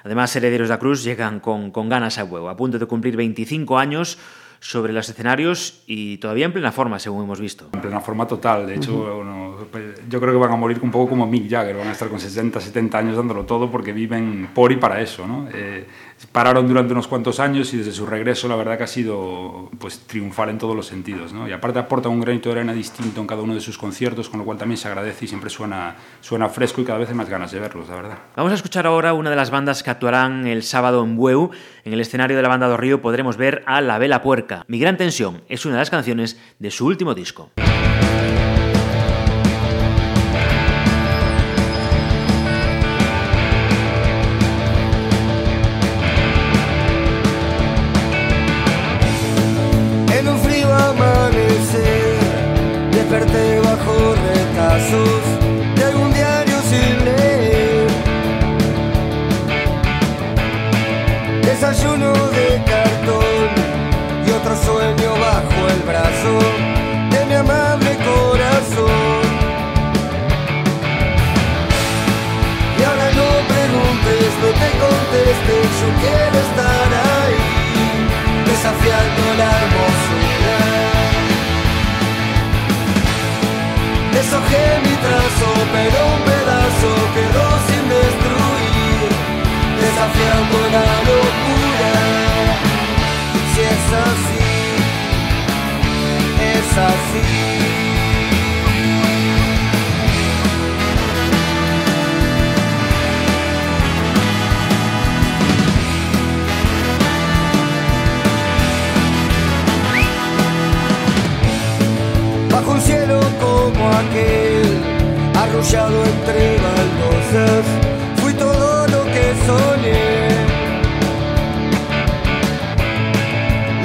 Además, 0.04 0.34
Herederos 0.34 0.68
da 0.68 0.78
Cruz 0.78 1.04
llegan 1.04 1.40
con, 1.40 1.70
con 1.70 1.88
ganas 1.88 2.18
a 2.18 2.24
huevo, 2.24 2.48
a 2.48 2.56
punto 2.56 2.78
de 2.78 2.86
cumplir 2.86 3.16
25 3.16 3.78
años 3.78 4.18
sobre 4.60 4.92
los 4.92 5.08
escenarios 5.08 5.82
y 5.86 6.18
todavía 6.18 6.46
en 6.46 6.52
plena 6.52 6.72
forma, 6.72 6.98
según 6.98 7.24
hemos 7.24 7.40
visto. 7.40 7.68
En 7.72 7.80
plena 7.80 8.00
forma 8.00 8.26
total, 8.26 8.66
de 8.66 8.76
hecho, 8.76 8.92
bueno, 9.16 9.56
pues, 9.70 10.08
yo 10.08 10.20
creo 10.20 10.32
que 10.32 10.38
van 10.38 10.52
a 10.52 10.56
morir 10.56 10.80
un 10.82 10.90
poco 10.90 11.10
como 11.10 11.26
Mick 11.26 11.48
Jagger, 11.48 11.76
van 11.76 11.88
a 11.88 11.92
estar 11.92 12.08
con 12.08 12.18
60, 12.18 12.60
70 12.60 12.98
años 12.98 13.16
dándolo 13.16 13.44
todo 13.44 13.70
porque 13.70 13.92
viven 13.92 14.50
por 14.54 14.72
y 14.72 14.76
para 14.76 15.00
eso, 15.00 15.26
¿no? 15.26 15.48
Eh, 15.52 15.86
pararon 16.26 16.66
durante 16.66 16.92
unos 16.92 17.06
cuantos 17.06 17.40
años 17.40 17.72
y 17.74 17.78
desde 17.78 17.92
su 17.92 18.06
regreso 18.06 18.48
la 18.48 18.56
verdad 18.56 18.76
que 18.76 18.84
ha 18.84 18.88
sido 18.88 19.70
pues 19.78 20.00
triunfal 20.00 20.50
en 20.50 20.58
todos 20.58 20.74
los 20.74 20.86
sentidos, 20.86 21.32
¿no? 21.32 21.48
Y 21.48 21.52
aparte 21.52 21.78
aporta 21.78 22.08
un 22.08 22.20
granito 22.20 22.48
de 22.48 22.56
arena 22.56 22.72
distinto 22.72 23.20
en 23.20 23.26
cada 23.26 23.42
uno 23.42 23.54
de 23.54 23.60
sus 23.60 23.78
conciertos, 23.78 24.28
con 24.28 24.40
lo 24.40 24.44
cual 24.44 24.58
también 24.58 24.78
se 24.78 24.88
agradece 24.88 25.24
y 25.24 25.28
siempre 25.28 25.50
suena, 25.50 25.96
suena 26.20 26.48
fresco 26.48 26.80
y 26.80 26.84
cada 26.84 26.98
vez 26.98 27.08
hay 27.08 27.14
más 27.14 27.28
ganas 27.28 27.52
de 27.52 27.60
verlos, 27.60 27.88
la 27.88 27.96
verdad. 27.96 28.18
Vamos 28.36 28.52
a 28.52 28.56
escuchar 28.56 28.86
ahora 28.86 29.12
una 29.12 29.30
de 29.30 29.36
las 29.36 29.50
bandas 29.50 29.82
que 29.82 29.90
actuarán 29.90 30.46
el 30.46 30.62
sábado 30.62 31.02
en 31.04 31.16
Bueu. 31.16 31.50
En 31.84 31.92
el 31.92 32.00
escenario 32.00 32.36
de 32.36 32.42
la 32.42 32.48
banda 32.48 32.68
do 32.68 32.76
Río 32.76 33.00
podremos 33.00 33.36
ver 33.36 33.62
a 33.66 33.80
La 33.80 33.98
Vela 33.98 34.22
Puerca. 34.22 34.64
Mi 34.68 34.78
gran 34.78 34.96
tensión 34.96 35.42
es 35.48 35.64
una 35.66 35.76
de 35.76 35.80
las 35.80 35.90
canciones 35.90 36.40
de 36.58 36.70
su 36.70 36.86
último 36.86 37.14
disco. 37.14 37.50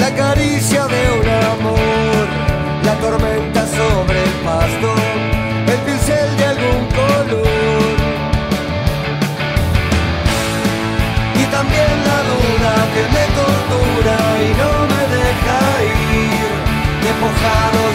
la 0.03 0.13
caricia 0.15 0.85
de 0.87 1.01
un 1.19 1.27
amor, 1.53 2.25
la 2.83 2.93
tormenta 3.05 3.61
sobre 3.65 4.17
el 4.27 4.33
pasto, 4.47 4.89
el 5.73 5.79
pincel 5.85 6.29
de 6.39 6.45
algún 6.53 6.81
color. 6.99 7.93
Y 11.41 11.43
también 11.55 11.95
la 12.09 12.19
duda 12.31 12.73
que 12.93 13.03
me 13.15 13.25
tortura 13.39 14.17
y 14.47 14.49
no 14.61 14.71
me 14.91 15.03
deja 15.17 15.59
ir, 16.11 16.51
despojado 17.05 17.92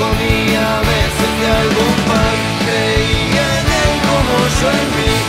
comía 0.00 0.78
a 0.78 0.80
veces 0.80 1.32
de 1.40 1.46
algún 1.62 1.94
pan, 2.08 2.36
creía 2.64 3.44
en 3.60 3.66
él 3.82 3.92
como 4.08 4.48
yo 4.60 4.70
en 4.70 4.88
mí. 4.96 5.19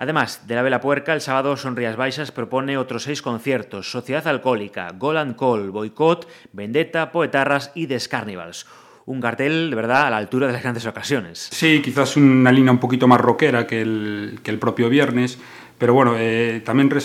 Además 0.00 0.46
de 0.46 0.54
la 0.54 0.62
Vela 0.62 0.80
Puerca, 0.80 1.12
el 1.12 1.20
sábado 1.20 1.56
Sonrías 1.56 1.96
Baixas 1.96 2.30
propone 2.30 2.78
otros 2.78 3.02
seis 3.02 3.20
conciertos: 3.20 3.90
Sociedad 3.90 4.28
Alcohólica, 4.28 4.92
Golan 4.96 5.34
Call, 5.34 5.72
Boicot, 5.72 6.28
Vendetta, 6.52 7.10
Poetarras 7.10 7.72
y 7.74 7.86
Descarnivals. 7.86 8.64
Un 9.06 9.20
cartel 9.20 9.70
de 9.70 9.76
verdad 9.76 10.06
a 10.06 10.10
la 10.10 10.18
altura 10.18 10.46
de 10.46 10.52
las 10.52 10.62
grandes 10.62 10.86
ocasiones. 10.86 11.48
Sí, 11.50 11.82
quizás 11.82 12.16
una 12.16 12.52
línea 12.52 12.70
un 12.70 12.78
poquito 12.78 13.08
más 13.08 13.20
rockera 13.20 13.66
que 13.66 13.80
el, 13.80 14.38
que 14.44 14.52
el 14.52 14.60
propio 14.60 14.88
viernes, 14.88 15.36
pero 15.78 15.94
bueno, 15.94 16.14
eh, 16.16 16.62
también 16.64 16.90
re, 16.90 17.00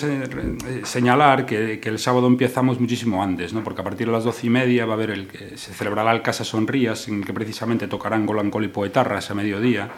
señalar 0.84 1.48
que, 1.48 1.80
el 1.82 1.98
sábado 1.98 2.28
empezamos 2.28 2.80
muchísimo 2.80 3.24
antes, 3.24 3.54
¿no? 3.54 3.64
porque 3.64 3.82
a 3.82 3.84
partir 3.84 4.06
de 4.06 4.14
las 4.14 4.24
doce 4.24 4.48
y 4.48 4.50
media 4.52 4.86
va 4.86 4.94
a 4.94 4.96
haber 4.98 5.12
el, 5.12 5.28
se 5.56 5.74
celebrará 5.74 6.12
el 6.12 6.22
Casa 6.22 6.44
Sonrías, 6.44 7.08
en 7.08 7.20
el 7.20 7.26
que 7.26 7.34
precisamente 7.34 7.88
tocarán 7.88 8.26
Golan 8.28 8.52
Call 8.52 8.66
y 8.66 8.68
Poetarras 8.68 9.32
a 9.32 9.34
mediodía 9.34 9.90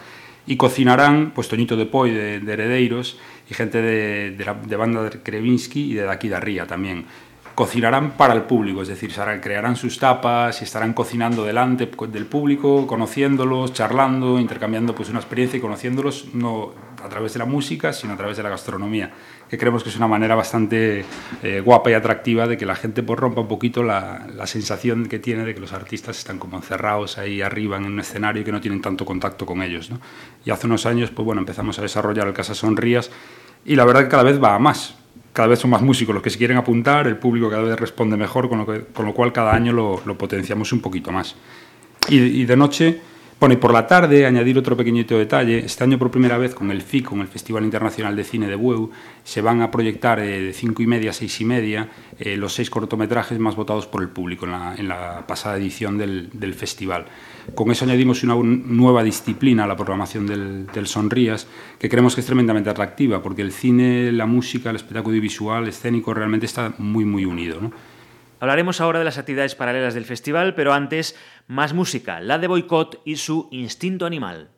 y 0.46 0.56
cocinarán 0.56 1.32
pues 1.34 1.48
Toñito 1.48 1.76
de 1.76 1.86
Poi 1.86 2.10
de, 2.10 2.40
de 2.40 2.52
Heredeiros 2.52 3.18
y 3.50 3.54
gente 3.54 3.82
de, 3.82 4.30
de, 4.32 4.44
la, 4.44 4.54
de 4.54 4.76
banda 4.76 5.02
de 5.02 5.22
Krevinsky 5.22 5.92
y 5.92 5.94
de 5.94 6.02
Daqui 6.02 6.28
da 6.28 6.40
Ría 6.40 6.66
también. 6.66 7.04
Cocinarán 7.56 8.12
para 8.18 8.34
el 8.34 8.42
público, 8.42 8.82
es 8.82 8.88
decir, 8.88 9.12
crearán 9.40 9.76
sus 9.76 9.98
tapas 9.98 10.60
y 10.60 10.64
estarán 10.64 10.92
cocinando 10.92 11.42
delante 11.42 11.90
del 12.08 12.26
público, 12.26 12.86
conociéndolos, 12.86 13.72
charlando, 13.72 14.38
intercambiando 14.38 14.94
pues 14.94 15.08
una 15.08 15.20
experiencia 15.20 15.56
y 15.56 15.60
conociéndolos 15.60 16.34
no 16.34 16.74
a 17.02 17.08
través 17.08 17.32
de 17.32 17.38
la 17.38 17.46
música, 17.46 17.94
sino 17.94 18.12
a 18.12 18.16
través 18.18 18.36
de 18.36 18.42
la 18.42 18.50
gastronomía, 18.50 19.10
que 19.48 19.56
creemos 19.56 19.82
que 19.82 19.88
es 19.88 19.96
una 19.96 20.06
manera 20.06 20.34
bastante 20.34 21.04
eh, 21.42 21.62
guapa 21.64 21.90
y 21.90 21.94
atractiva 21.94 22.46
de 22.46 22.58
que 22.58 22.66
la 22.66 22.74
gente 22.74 23.02
pues, 23.02 23.18
rompa 23.18 23.40
un 23.40 23.48
poquito 23.48 23.82
la, 23.82 24.26
sensación 24.44 25.06
que 25.06 25.18
tiene 25.18 25.44
de 25.44 25.54
que 25.54 25.60
los 25.60 25.72
artistas 25.72 26.18
están 26.18 26.38
como 26.38 26.58
encerrados 26.58 27.16
ahí 27.16 27.40
arriba 27.40 27.78
en 27.78 27.86
un 27.86 28.00
escenario 28.00 28.42
y 28.42 28.44
que 28.44 28.52
no 28.52 28.60
tienen 28.60 28.82
tanto 28.82 29.06
contacto 29.06 29.46
con 29.46 29.62
ellos. 29.62 29.90
¿no? 29.90 29.98
Y 30.44 30.50
hace 30.50 30.66
unos 30.66 30.84
años 30.84 31.10
pues, 31.10 31.24
bueno, 31.24 31.40
empezamos 31.40 31.78
a 31.78 31.82
desarrollar 31.82 32.26
el 32.26 32.34
Casa 32.34 32.54
Sonrías 32.54 33.10
y 33.64 33.76
la 33.76 33.86
verdad 33.86 34.02
que 34.02 34.08
cada 34.08 34.24
vez 34.24 34.42
va 34.42 34.54
a 34.54 34.58
más. 34.58 34.94
Cada 35.36 35.48
vez 35.48 35.58
son 35.58 35.68
más 35.68 35.82
músicos 35.82 36.14
los 36.14 36.24
que 36.24 36.30
se 36.30 36.38
quieren 36.38 36.56
apuntar, 36.56 37.06
el 37.06 37.18
público 37.18 37.50
cada 37.50 37.62
vez 37.62 37.78
responde 37.78 38.16
mejor, 38.16 38.48
con 38.48 38.60
lo, 38.60 38.64
que, 38.64 38.86
con 38.86 39.04
lo 39.04 39.12
cual 39.12 39.34
cada 39.34 39.52
año 39.52 39.70
lo, 39.70 40.16
potenciamos 40.16 40.72
un 40.72 40.80
poquito 40.80 41.12
más. 41.12 41.36
Y 42.08 42.46
de 42.46 42.56
noche 42.56 43.00
Bueno, 43.38 43.52
y 43.52 43.58
por 43.58 43.70
la 43.70 43.86
tarde, 43.86 44.24
añadir 44.24 44.56
otro 44.56 44.78
pequeñito 44.78 45.18
detalle, 45.18 45.58
este 45.58 45.84
año 45.84 45.98
por 45.98 46.10
primera 46.10 46.38
vez 46.38 46.54
con 46.54 46.70
el 46.70 46.80
FIC, 46.80 47.04
con 47.04 47.20
el 47.20 47.28
Festival 47.28 47.64
Internacional 47.64 48.16
de 48.16 48.24
Cine 48.24 48.48
de 48.48 48.54
Bueu, 48.54 48.90
se 49.24 49.42
van 49.42 49.60
a 49.60 49.70
proyectar 49.70 50.18
eh, 50.20 50.40
de 50.40 50.52
cinco 50.54 50.82
y 50.82 50.86
media 50.86 51.10
a 51.10 51.12
seis 51.12 51.38
y 51.42 51.44
media 51.44 51.90
eh, 52.18 52.38
los 52.38 52.54
seis 52.54 52.70
cortometrajes 52.70 53.38
más 53.38 53.54
votados 53.54 53.86
por 53.86 54.00
el 54.00 54.08
público 54.08 54.46
en 54.46 54.52
la, 54.52 54.74
en 54.74 54.88
la 54.88 55.26
pasada 55.26 55.58
edición 55.58 55.98
del, 55.98 56.30
del, 56.32 56.54
festival. 56.54 57.04
Con 57.54 57.70
eso 57.70 57.84
añadimos 57.84 58.22
una 58.24 58.36
nueva 58.36 59.02
disciplina 59.02 59.64
a 59.64 59.66
la 59.66 59.76
programación 59.76 60.26
del, 60.26 60.66
del 60.68 60.86
Sonrías, 60.86 61.46
que 61.78 61.90
creemos 61.90 62.14
que 62.14 62.22
es 62.22 62.26
tremendamente 62.26 62.70
atractiva, 62.70 63.22
porque 63.22 63.42
el 63.42 63.52
cine, 63.52 64.12
la 64.12 64.24
música, 64.24 64.70
el 64.70 64.76
espectáculo 64.76 65.20
visual, 65.20 65.68
escénico, 65.68 66.14
realmente 66.14 66.46
está 66.46 66.72
muy, 66.78 67.04
muy 67.04 67.26
unido. 67.26 67.70
Hablaremos 68.38 68.80
ahora 68.80 68.98
de 68.98 69.04
las 69.04 69.18
actividades 69.18 69.54
paralelas 69.54 69.94
del 69.94 70.04
festival, 70.04 70.54
pero 70.54 70.74
antes, 70.74 71.16
más 71.46 71.72
música, 71.72 72.20
la 72.20 72.38
de 72.38 72.48
Boicot 72.48 73.00
y 73.04 73.16
su 73.16 73.48
instinto 73.50 74.04
animal. 74.04 74.50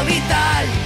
vital. 0.00 0.81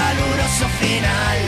caluroso 0.00 0.66
final. 0.80 1.38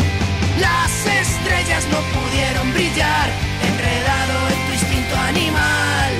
Las 0.61 0.93
estrellas 1.07 1.85
no 1.93 2.01
pudieron 2.17 2.67
brillar, 2.77 3.29
enredado 3.71 4.37
en 4.53 4.59
tu 4.67 4.73
instinto 4.79 5.15
animal. 5.33 6.12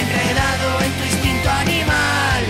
Enredado 0.00 0.68
en 0.86 0.92
tu 0.98 1.04
instinto 1.12 1.48
animal. 1.64 2.42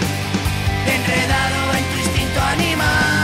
Enredado 0.96 1.60
en 1.78 1.84
tu 1.90 1.96
instinto 2.04 2.40
animal. 2.56 3.20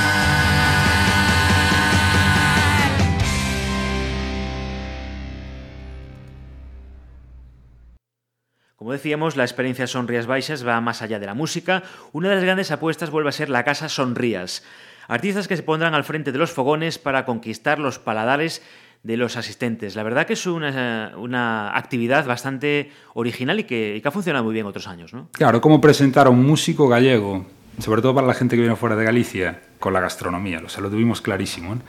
Como 8.77 8.93
decíamos, 8.93 9.35
la 9.35 9.43
experiencia 9.43 9.89
Sonrías 9.89 10.27
Baixas 10.27 10.65
va 10.65 10.81
más 10.81 11.03
allá 11.03 11.19
de 11.19 11.27
la 11.27 11.35
música. 11.35 11.83
Una 12.13 12.29
de 12.29 12.37
las 12.37 12.45
grandes 12.45 12.71
apuestas 12.71 13.11
vuelve 13.11 13.31
a 13.31 13.33
ser 13.33 13.49
la 13.51 13.65
casa 13.65 13.89
Sonrías. 13.89 14.63
Artistas 15.09 15.49
que 15.49 15.57
se 15.57 15.63
pondrán 15.63 15.95
al 15.95 16.05
frente 16.05 16.33
de 16.33 16.39
los 16.39 16.53
fogones 16.53 16.99
para 16.99 17.25
conquistar 17.25 17.79
los 17.79 17.99
paladares 17.99 18.63
de 19.03 19.17
los 19.17 19.37
asistentes. 19.37 19.95
La 19.95 20.03
verdad 20.03 20.27
que 20.27 20.33
es 20.33 20.47
una, 20.47 21.13
una 21.17 21.77
actividad 21.77 22.27
bastante 22.27 22.91
original 23.15 23.61
y 23.61 23.65
que, 23.65 24.03
ha 24.05 24.11
funcionado 24.11 24.45
muy 24.45 24.55
bien 24.55 24.67
otros 24.67 24.89
años, 24.89 25.15
¿no? 25.15 25.29
Claro, 25.33 25.61
como 25.61 25.81
presentar 25.81 26.27
a 26.27 26.31
un 26.31 26.45
músico 26.45 26.89
gallego, 26.89 27.47
sobre 27.79 28.03
todo 28.03 28.15
para 28.15 28.27
la 28.27 28.35
gente 28.35 28.57
que 28.57 28.63
viene 28.63 28.75
fuera 28.75 28.97
de 28.97 29.05
Galicia, 29.05 29.63
con 29.79 29.93
la 29.93 30.01
gastronomía, 30.01 30.61
lo 30.61 30.91
tuvimos 30.91 31.21
clarísimo. 31.21 31.77
¿no? 31.77 31.83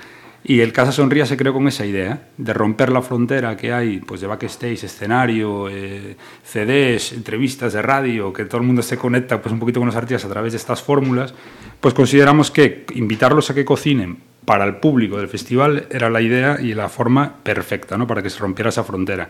Y 0.43 0.61
el 0.61 0.71
Casa 0.71 0.91
Sonría 0.91 1.25
se 1.25 1.35
creó 1.35 1.53
con 1.53 1.67
esa 1.67 1.85
idea 1.85 2.29
de 2.37 2.53
romper 2.53 2.91
la 2.91 3.01
frontera 3.01 3.57
que 3.57 3.73
hay 3.73 3.99
pues, 3.99 4.21
de 4.21 4.27
backstage, 4.27 4.83
escenario, 4.83 5.67
eh, 5.69 6.15
CDs, 6.43 7.11
entrevistas 7.13 7.73
de 7.73 7.81
radio, 7.81 8.31
que 8.31 8.45
todo 8.45 8.61
el 8.61 8.67
mundo 8.67 8.81
se 8.81 8.97
conecta 8.97 9.41
pues, 9.41 9.51
un 9.51 9.59
poquito 9.59 9.79
con 9.79 9.87
los 9.87 9.95
artistas 9.95 10.25
a 10.25 10.29
través 10.29 10.53
de 10.53 10.57
estas 10.57 10.81
fórmulas, 10.81 11.33
pues 11.81 11.93
consideramos 11.93 12.51
que 12.51 12.85
invitarlos 12.95 13.49
a 13.49 13.55
que 13.55 13.65
cocinen 13.65 14.19
para 14.45 14.63
el 14.63 14.77
público 14.77 15.17
del 15.17 15.27
festival 15.27 15.87
era 15.91 16.09
la 16.09 16.21
idea 16.21 16.57
y 16.61 16.73
la 16.73 16.87
forma 16.87 17.35
perfecta 17.43 17.97
¿no? 17.97 18.07
para 18.07 18.23
que 18.23 18.29
se 18.29 18.39
rompiera 18.39 18.69
esa 18.69 18.85
frontera. 18.85 19.29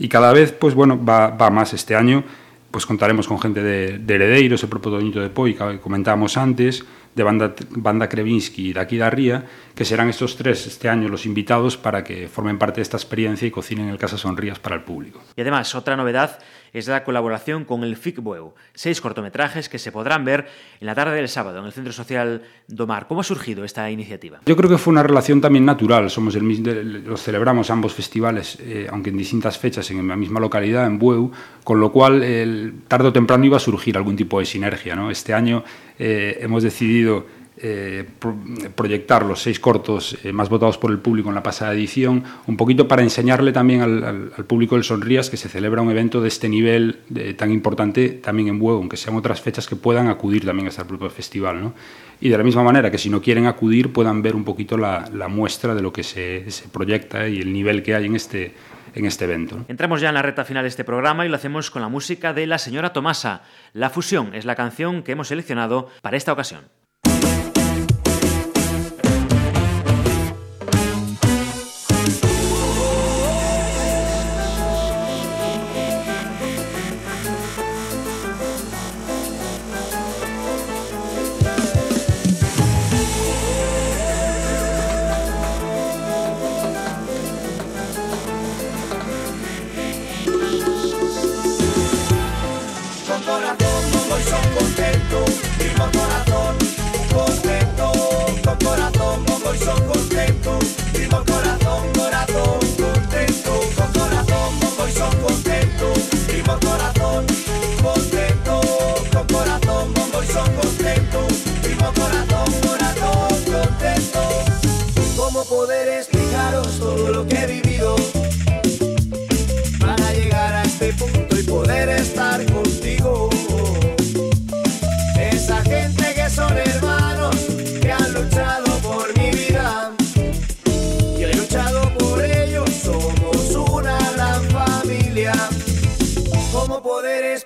Y 0.00 0.08
cada 0.08 0.32
vez 0.32 0.50
pues, 0.50 0.74
bueno, 0.74 1.00
va, 1.04 1.50
más 1.50 1.74
este 1.74 1.94
año 1.94 2.24
pues 2.72 2.84
contaremos 2.84 3.28
con 3.28 3.40
gente 3.40 3.62
de, 3.62 3.98
de 3.98 4.14
Heredeiros, 4.14 4.62
el 4.62 4.68
propio 4.68 4.90
Doñito 4.90 5.20
de 5.20 5.30
Poi, 5.30 5.54
que 5.54 5.78
comentábamos 5.78 6.36
antes, 6.36 6.84
de 7.18 7.24
Banda, 7.24 7.54
Banda 7.70 8.08
Krevinsky 8.08 8.70
y 8.70 8.72
de 8.72 8.80
aquí 8.80 8.96
de 8.96 9.10
Ría, 9.10 9.44
que 9.74 9.84
serán 9.84 10.08
estos 10.08 10.36
tres 10.36 10.66
este 10.66 10.88
año 10.88 11.08
los 11.08 11.26
invitados 11.26 11.76
para 11.76 12.02
que 12.04 12.28
formen 12.28 12.58
parte 12.58 12.76
de 12.76 12.82
esta 12.82 12.96
experiencia 12.96 13.46
y 13.46 13.50
cocinen 13.50 13.88
el 13.88 13.98
Casa 13.98 14.16
Sonrías 14.16 14.58
para 14.58 14.76
el 14.76 14.82
público. 14.82 15.20
Y 15.36 15.40
además, 15.42 15.74
otra 15.74 15.96
novedad 15.96 16.38
es 16.72 16.86
la 16.86 17.04
colaboración 17.04 17.64
con 17.64 17.82
el 17.82 17.96
FICBUEU, 17.96 18.54
seis 18.74 19.00
cortometrajes 19.00 19.68
que 19.68 19.78
se 19.78 19.90
podrán 19.90 20.24
ver 20.24 20.46
en 20.80 20.86
la 20.86 20.94
tarde 20.94 21.16
del 21.16 21.28
sábado 21.28 21.58
en 21.58 21.66
el 21.66 21.72
Centro 21.72 21.92
Social 21.92 22.42
Domar. 22.66 23.08
¿Cómo 23.08 23.20
ha 23.20 23.24
surgido 23.24 23.64
esta 23.64 23.90
iniciativa? 23.90 24.40
Yo 24.46 24.56
creo 24.56 24.70
que 24.70 24.78
fue 24.78 24.92
una 24.92 25.02
relación 25.02 25.40
también 25.40 25.64
natural. 25.64 26.10
Somos 26.10 26.34
el, 26.36 27.04
los 27.04 27.22
celebramos 27.22 27.70
ambos 27.70 27.94
festivales, 27.94 28.58
eh, 28.60 28.86
aunque 28.90 29.10
en 29.10 29.16
distintas 29.16 29.58
fechas, 29.58 29.90
en 29.90 30.06
la 30.06 30.16
misma 30.16 30.40
localidad, 30.40 30.86
en 30.86 30.98
Bueu, 30.98 31.32
con 31.64 31.80
lo 31.80 31.90
cual 31.90 32.22
el, 32.22 32.82
tarde 32.86 33.08
o 33.08 33.12
temprano 33.12 33.44
iba 33.44 33.56
a 33.56 33.60
surgir 33.60 33.96
algún 33.96 34.16
tipo 34.16 34.38
de 34.38 34.46
sinergia. 34.46 34.94
¿no? 34.94 35.10
Este 35.10 35.34
año 35.34 35.64
eh, 35.98 36.38
hemos 36.40 36.62
decidido 36.62 37.26
eh, 37.60 38.04
pro 38.20 38.36
proyectar 38.76 39.24
los 39.24 39.42
seis 39.42 39.58
cortos 39.58 40.16
eh, 40.22 40.32
más 40.32 40.48
votados 40.48 40.78
por 40.78 40.92
el 40.92 40.98
público 40.98 41.28
en 41.28 41.34
la 41.34 41.42
pasada 41.42 41.74
edición, 41.74 42.22
un 42.46 42.56
poquito 42.56 42.86
para 42.86 43.02
enseñarle 43.02 43.50
también 43.50 43.82
al, 43.82 44.44
público 44.46 44.76
del 44.76 44.84
Sonrías 44.84 45.28
que 45.28 45.36
se 45.36 45.48
celebra 45.48 45.82
un 45.82 45.90
evento 45.90 46.20
de 46.20 46.28
este 46.28 46.48
nivel 46.48 47.00
tan 47.36 47.50
importante 47.50 48.10
también 48.10 48.46
en 48.46 48.60
Buego, 48.60 48.78
aunque 48.78 48.96
sean 48.96 49.16
otras 49.16 49.40
fechas 49.40 49.66
que 49.66 49.74
puedan 49.74 50.06
acudir 50.06 50.44
también 50.44 50.66
a 50.66 50.70
este 50.70 50.84
propio 50.84 51.10
festival. 51.10 51.60
¿no? 51.60 51.74
Y 52.20 52.28
de 52.28 52.38
la 52.38 52.44
misma 52.44 52.62
manera 52.62 52.92
que 52.92 52.98
si 52.98 53.10
no 53.10 53.20
quieren 53.20 53.46
acudir 53.46 53.92
puedan 53.92 54.22
ver 54.22 54.36
un 54.36 54.44
poquito 54.44 54.76
la, 54.76 55.10
la 55.12 55.26
muestra 55.26 55.74
de 55.74 55.82
lo 55.82 55.92
que 55.92 56.04
se, 56.04 56.48
se 56.52 56.68
proyecta 56.68 57.28
y 57.28 57.40
el 57.40 57.52
nivel 57.52 57.82
que 57.82 57.96
hay 57.96 58.06
en 58.06 58.14
este, 58.14 58.52
en 58.94 59.06
este 59.06 59.24
evento. 59.24 59.64
Entramos 59.68 60.00
ya 60.00 60.08
en 60.08 60.14
la 60.14 60.22
recta 60.22 60.44
final 60.44 60.64
de 60.64 60.68
este 60.68 60.84
programa 60.84 61.26
y 61.26 61.28
lo 61.28 61.36
hacemos 61.36 61.70
con 61.70 61.82
la 61.82 61.88
música 61.88 62.32
de 62.32 62.46
la 62.46 62.58
señora 62.58 62.92
Tomasa. 62.92 63.42
La 63.72 63.90
fusión 63.90 64.34
es 64.34 64.44
la 64.44 64.54
canción 64.54 65.02
que 65.02 65.12
hemos 65.12 65.28
seleccionado 65.28 65.88
para 66.02 66.16
esta 66.16 66.32
ocasión. 66.32 66.64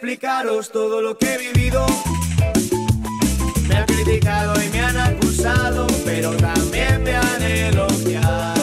Explicaros 0.02 0.70
todo 0.70 1.00
lo 1.00 1.16
que 1.16 1.34
he 1.34 1.38
vivido. 1.38 1.86
Me 3.68 3.76
han 3.76 3.86
criticado 3.86 4.60
y 4.60 4.68
me 4.68 4.80
han 4.80 4.96
acusado, 4.96 5.86
pero 6.04 6.32
también 6.36 7.02
me 7.04 7.14
han 7.14 7.42
elogiado. 7.42 8.61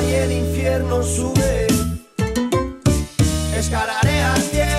Y 0.00 0.14
el 0.14 0.32
infierno 0.32 1.02
sube, 1.02 1.66
escalaré 3.56 4.22
al 4.22 4.42
cielo 4.42 4.71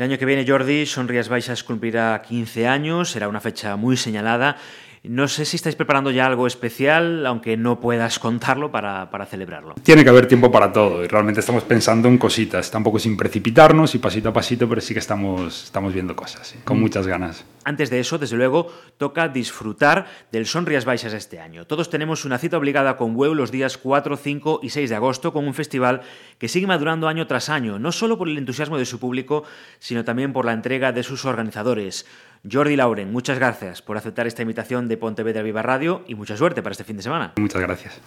El 0.00 0.04
año 0.04 0.16
que 0.16 0.24
viene, 0.24 0.46
Jordi, 0.48 0.86
Sonrías 0.86 1.28
Baixas 1.28 1.62
cumplirá 1.62 2.22
15 2.22 2.66
años, 2.66 3.10
será 3.10 3.28
una 3.28 3.38
fecha 3.38 3.76
muy 3.76 3.98
señalada. 3.98 4.56
No 5.02 5.28
sé 5.28 5.46
si 5.46 5.56
estáis 5.56 5.76
preparando 5.76 6.10
ya 6.10 6.26
algo 6.26 6.46
especial, 6.46 7.24
aunque 7.24 7.56
no 7.56 7.80
puedas 7.80 8.18
contarlo 8.18 8.70
para, 8.70 9.10
para, 9.10 9.24
celebrarlo. 9.24 9.74
Tiene 9.82 10.04
que 10.04 10.10
haber 10.10 10.26
tiempo 10.26 10.52
para 10.52 10.70
todo 10.70 11.02
y 11.02 11.08
realmente 11.08 11.40
estamos 11.40 11.64
pensando 11.64 12.06
en 12.06 12.18
cositas, 12.18 12.70
tampoco 12.70 12.98
sin 12.98 13.16
precipitarnos 13.16 13.94
y 13.94 13.98
pasito 13.98 14.28
a 14.28 14.32
pasito, 14.34 14.68
pero 14.68 14.82
sí 14.82 14.92
que 14.92 15.00
estamos, 15.00 15.64
estamos 15.64 15.94
viendo 15.94 16.14
cosas, 16.14 16.48
¿sí? 16.48 16.58
con 16.64 16.76
mm. 16.76 16.80
muchas 16.80 17.06
ganas. 17.06 17.46
Antes 17.64 17.88
de 17.88 18.00
eso, 18.00 18.18
desde 18.18 18.36
luego, 18.36 18.70
toca 18.98 19.28
disfrutar 19.28 20.06
del 20.32 20.44
Sonrías 20.44 20.84
Baixas 20.84 21.14
este 21.14 21.40
año. 21.40 21.66
Todos 21.66 21.88
tenemos 21.88 22.26
una 22.26 22.36
cita 22.36 22.58
obligada 22.58 22.98
con 22.98 23.16
WEU 23.16 23.34
los 23.34 23.50
días 23.50 23.78
4, 23.78 24.18
5 24.18 24.60
y 24.62 24.68
6 24.68 24.90
de 24.90 24.96
agosto 24.96 25.32
con 25.32 25.46
un 25.46 25.54
festival 25.54 26.02
que 26.38 26.48
sigue 26.48 26.66
madurando 26.66 27.08
año 27.08 27.26
tras 27.26 27.48
año, 27.48 27.78
no 27.78 27.92
solo 27.92 28.18
por 28.18 28.28
el 28.28 28.36
entusiasmo 28.36 28.76
de 28.76 28.84
su 28.84 28.98
público, 28.98 29.44
sino 29.78 30.04
también 30.04 30.34
por 30.34 30.44
la 30.44 30.52
entrega 30.52 30.92
de 30.92 31.02
sus 31.02 31.24
organizadores. 31.24 32.06
Jordi 32.48 32.76
Lauren, 32.76 33.12
muchas 33.12 33.38
gracias 33.38 33.82
por 33.82 33.96
aceptar 33.96 34.26
esta 34.26 34.42
invitación 34.42 34.88
de 34.88 34.96
Pontevedra 34.96 35.42
Viva 35.42 35.62
Radio 35.62 36.02
y 36.06 36.14
mucha 36.14 36.36
suerte 36.36 36.62
para 36.62 36.72
este 36.72 36.84
fin 36.84 36.96
de 36.96 37.02
semana. 37.02 37.32
Muchas 37.36 37.60
gracias. 37.60 38.00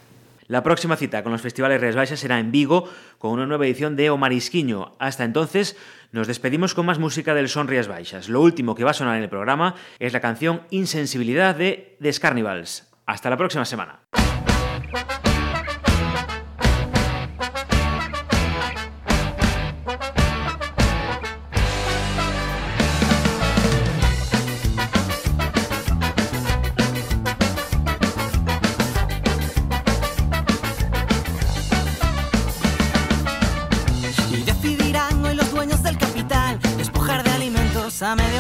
La 0.47 0.63
próxima 0.63 0.97
cita 0.97 1.23
con 1.23 1.31
los 1.31 1.41
festivales 1.41 1.79
Rías 1.79 1.95
Baixas 1.95 2.19
será 2.19 2.39
en 2.39 2.51
Vigo 2.51 2.89
con 3.17 3.31
una 3.31 3.45
nueva 3.45 3.65
edición 3.65 3.95
de 3.95 4.09
O 4.09 4.17
Marisquiño. 4.17 4.95
Hasta 4.99 5.23
entonces, 5.23 5.77
nos 6.11 6.27
despedimos 6.27 6.73
con 6.73 6.85
más 6.85 6.99
música 6.99 7.33
del 7.33 7.47
Son 7.47 7.67
Rías 7.67 7.87
Baixas. 7.87 8.27
Lo 8.27 8.41
último 8.41 8.75
que 8.75 8.83
va 8.83 8.91
a 8.91 8.95
sonar 8.95 9.17
en 9.17 9.23
el 9.23 9.29
programa 9.29 9.75
es 9.99 10.11
la 10.13 10.19
canción 10.19 10.61
Insensibilidad 10.69 11.55
de 11.55 11.97
The 12.01 12.13
Carnivals. 12.19 12.91
Hasta 13.05 13.29
la 13.29 13.37
próxima 13.37 13.65
semana. 13.65 13.99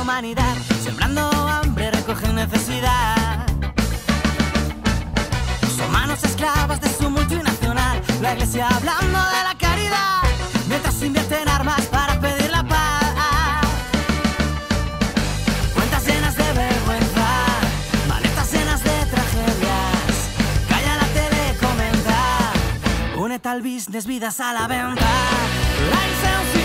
Humanidad, 0.03 0.57
sembrando 0.83 1.21
hambre, 1.21 1.89
recogen 1.89 2.35
necesidad. 2.35 3.45
Son 5.77 5.89
manos 5.91 6.21
esclavas 6.25 6.81
de 6.81 6.89
su 6.89 7.09
multinacional, 7.09 8.01
la 8.21 8.33
iglesia 8.33 8.67
hablando 8.67 9.19
de 9.35 9.43
la 9.47 9.55
caridad, 9.57 10.21
mientras 10.67 11.01
invierten 11.01 11.47
armas 11.47 11.85
para 11.85 12.19
pedir 12.19 12.51
la 12.51 12.63
paz. 12.63 13.65
Cuentas 15.73 16.05
llenas 16.05 16.35
de 16.35 16.51
vergüenza, 16.51 17.27
maletas 18.09 18.51
llenas 18.51 18.83
de 18.83 19.05
tragedias, 19.13 20.15
calla 20.67 20.97
la 20.97 21.07
tele, 21.17 21.57
comenta, 21.61 22.51
únete 23.15 23.47
al 23.47 23.61
business, 23.61 24.05
vidas 24.05 24.41
a 24.41 24.51
la 24.51 24.67
venta. 24.67 25.11
La 25.93 26.62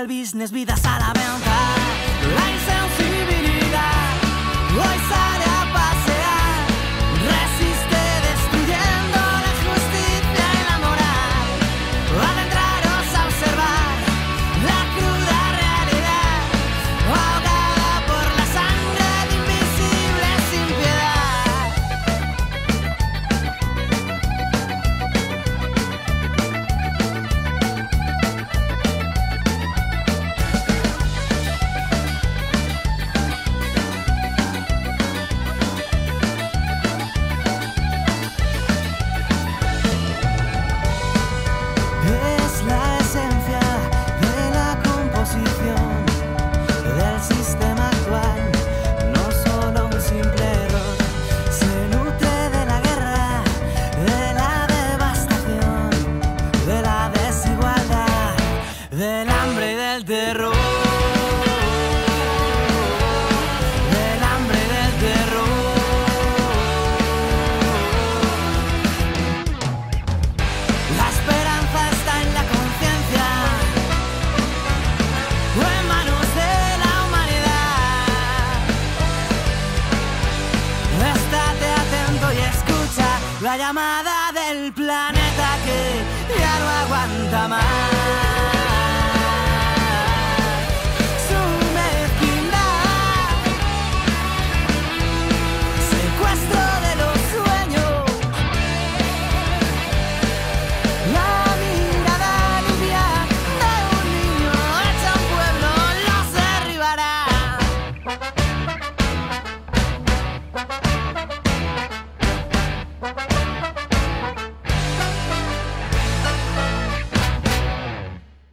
tal 0.00 0.06
business, 0.06 0.50
vidas 0.50 0.84
a 0.86 0.98
la 0.98 1.12
venta. 1.12 2.19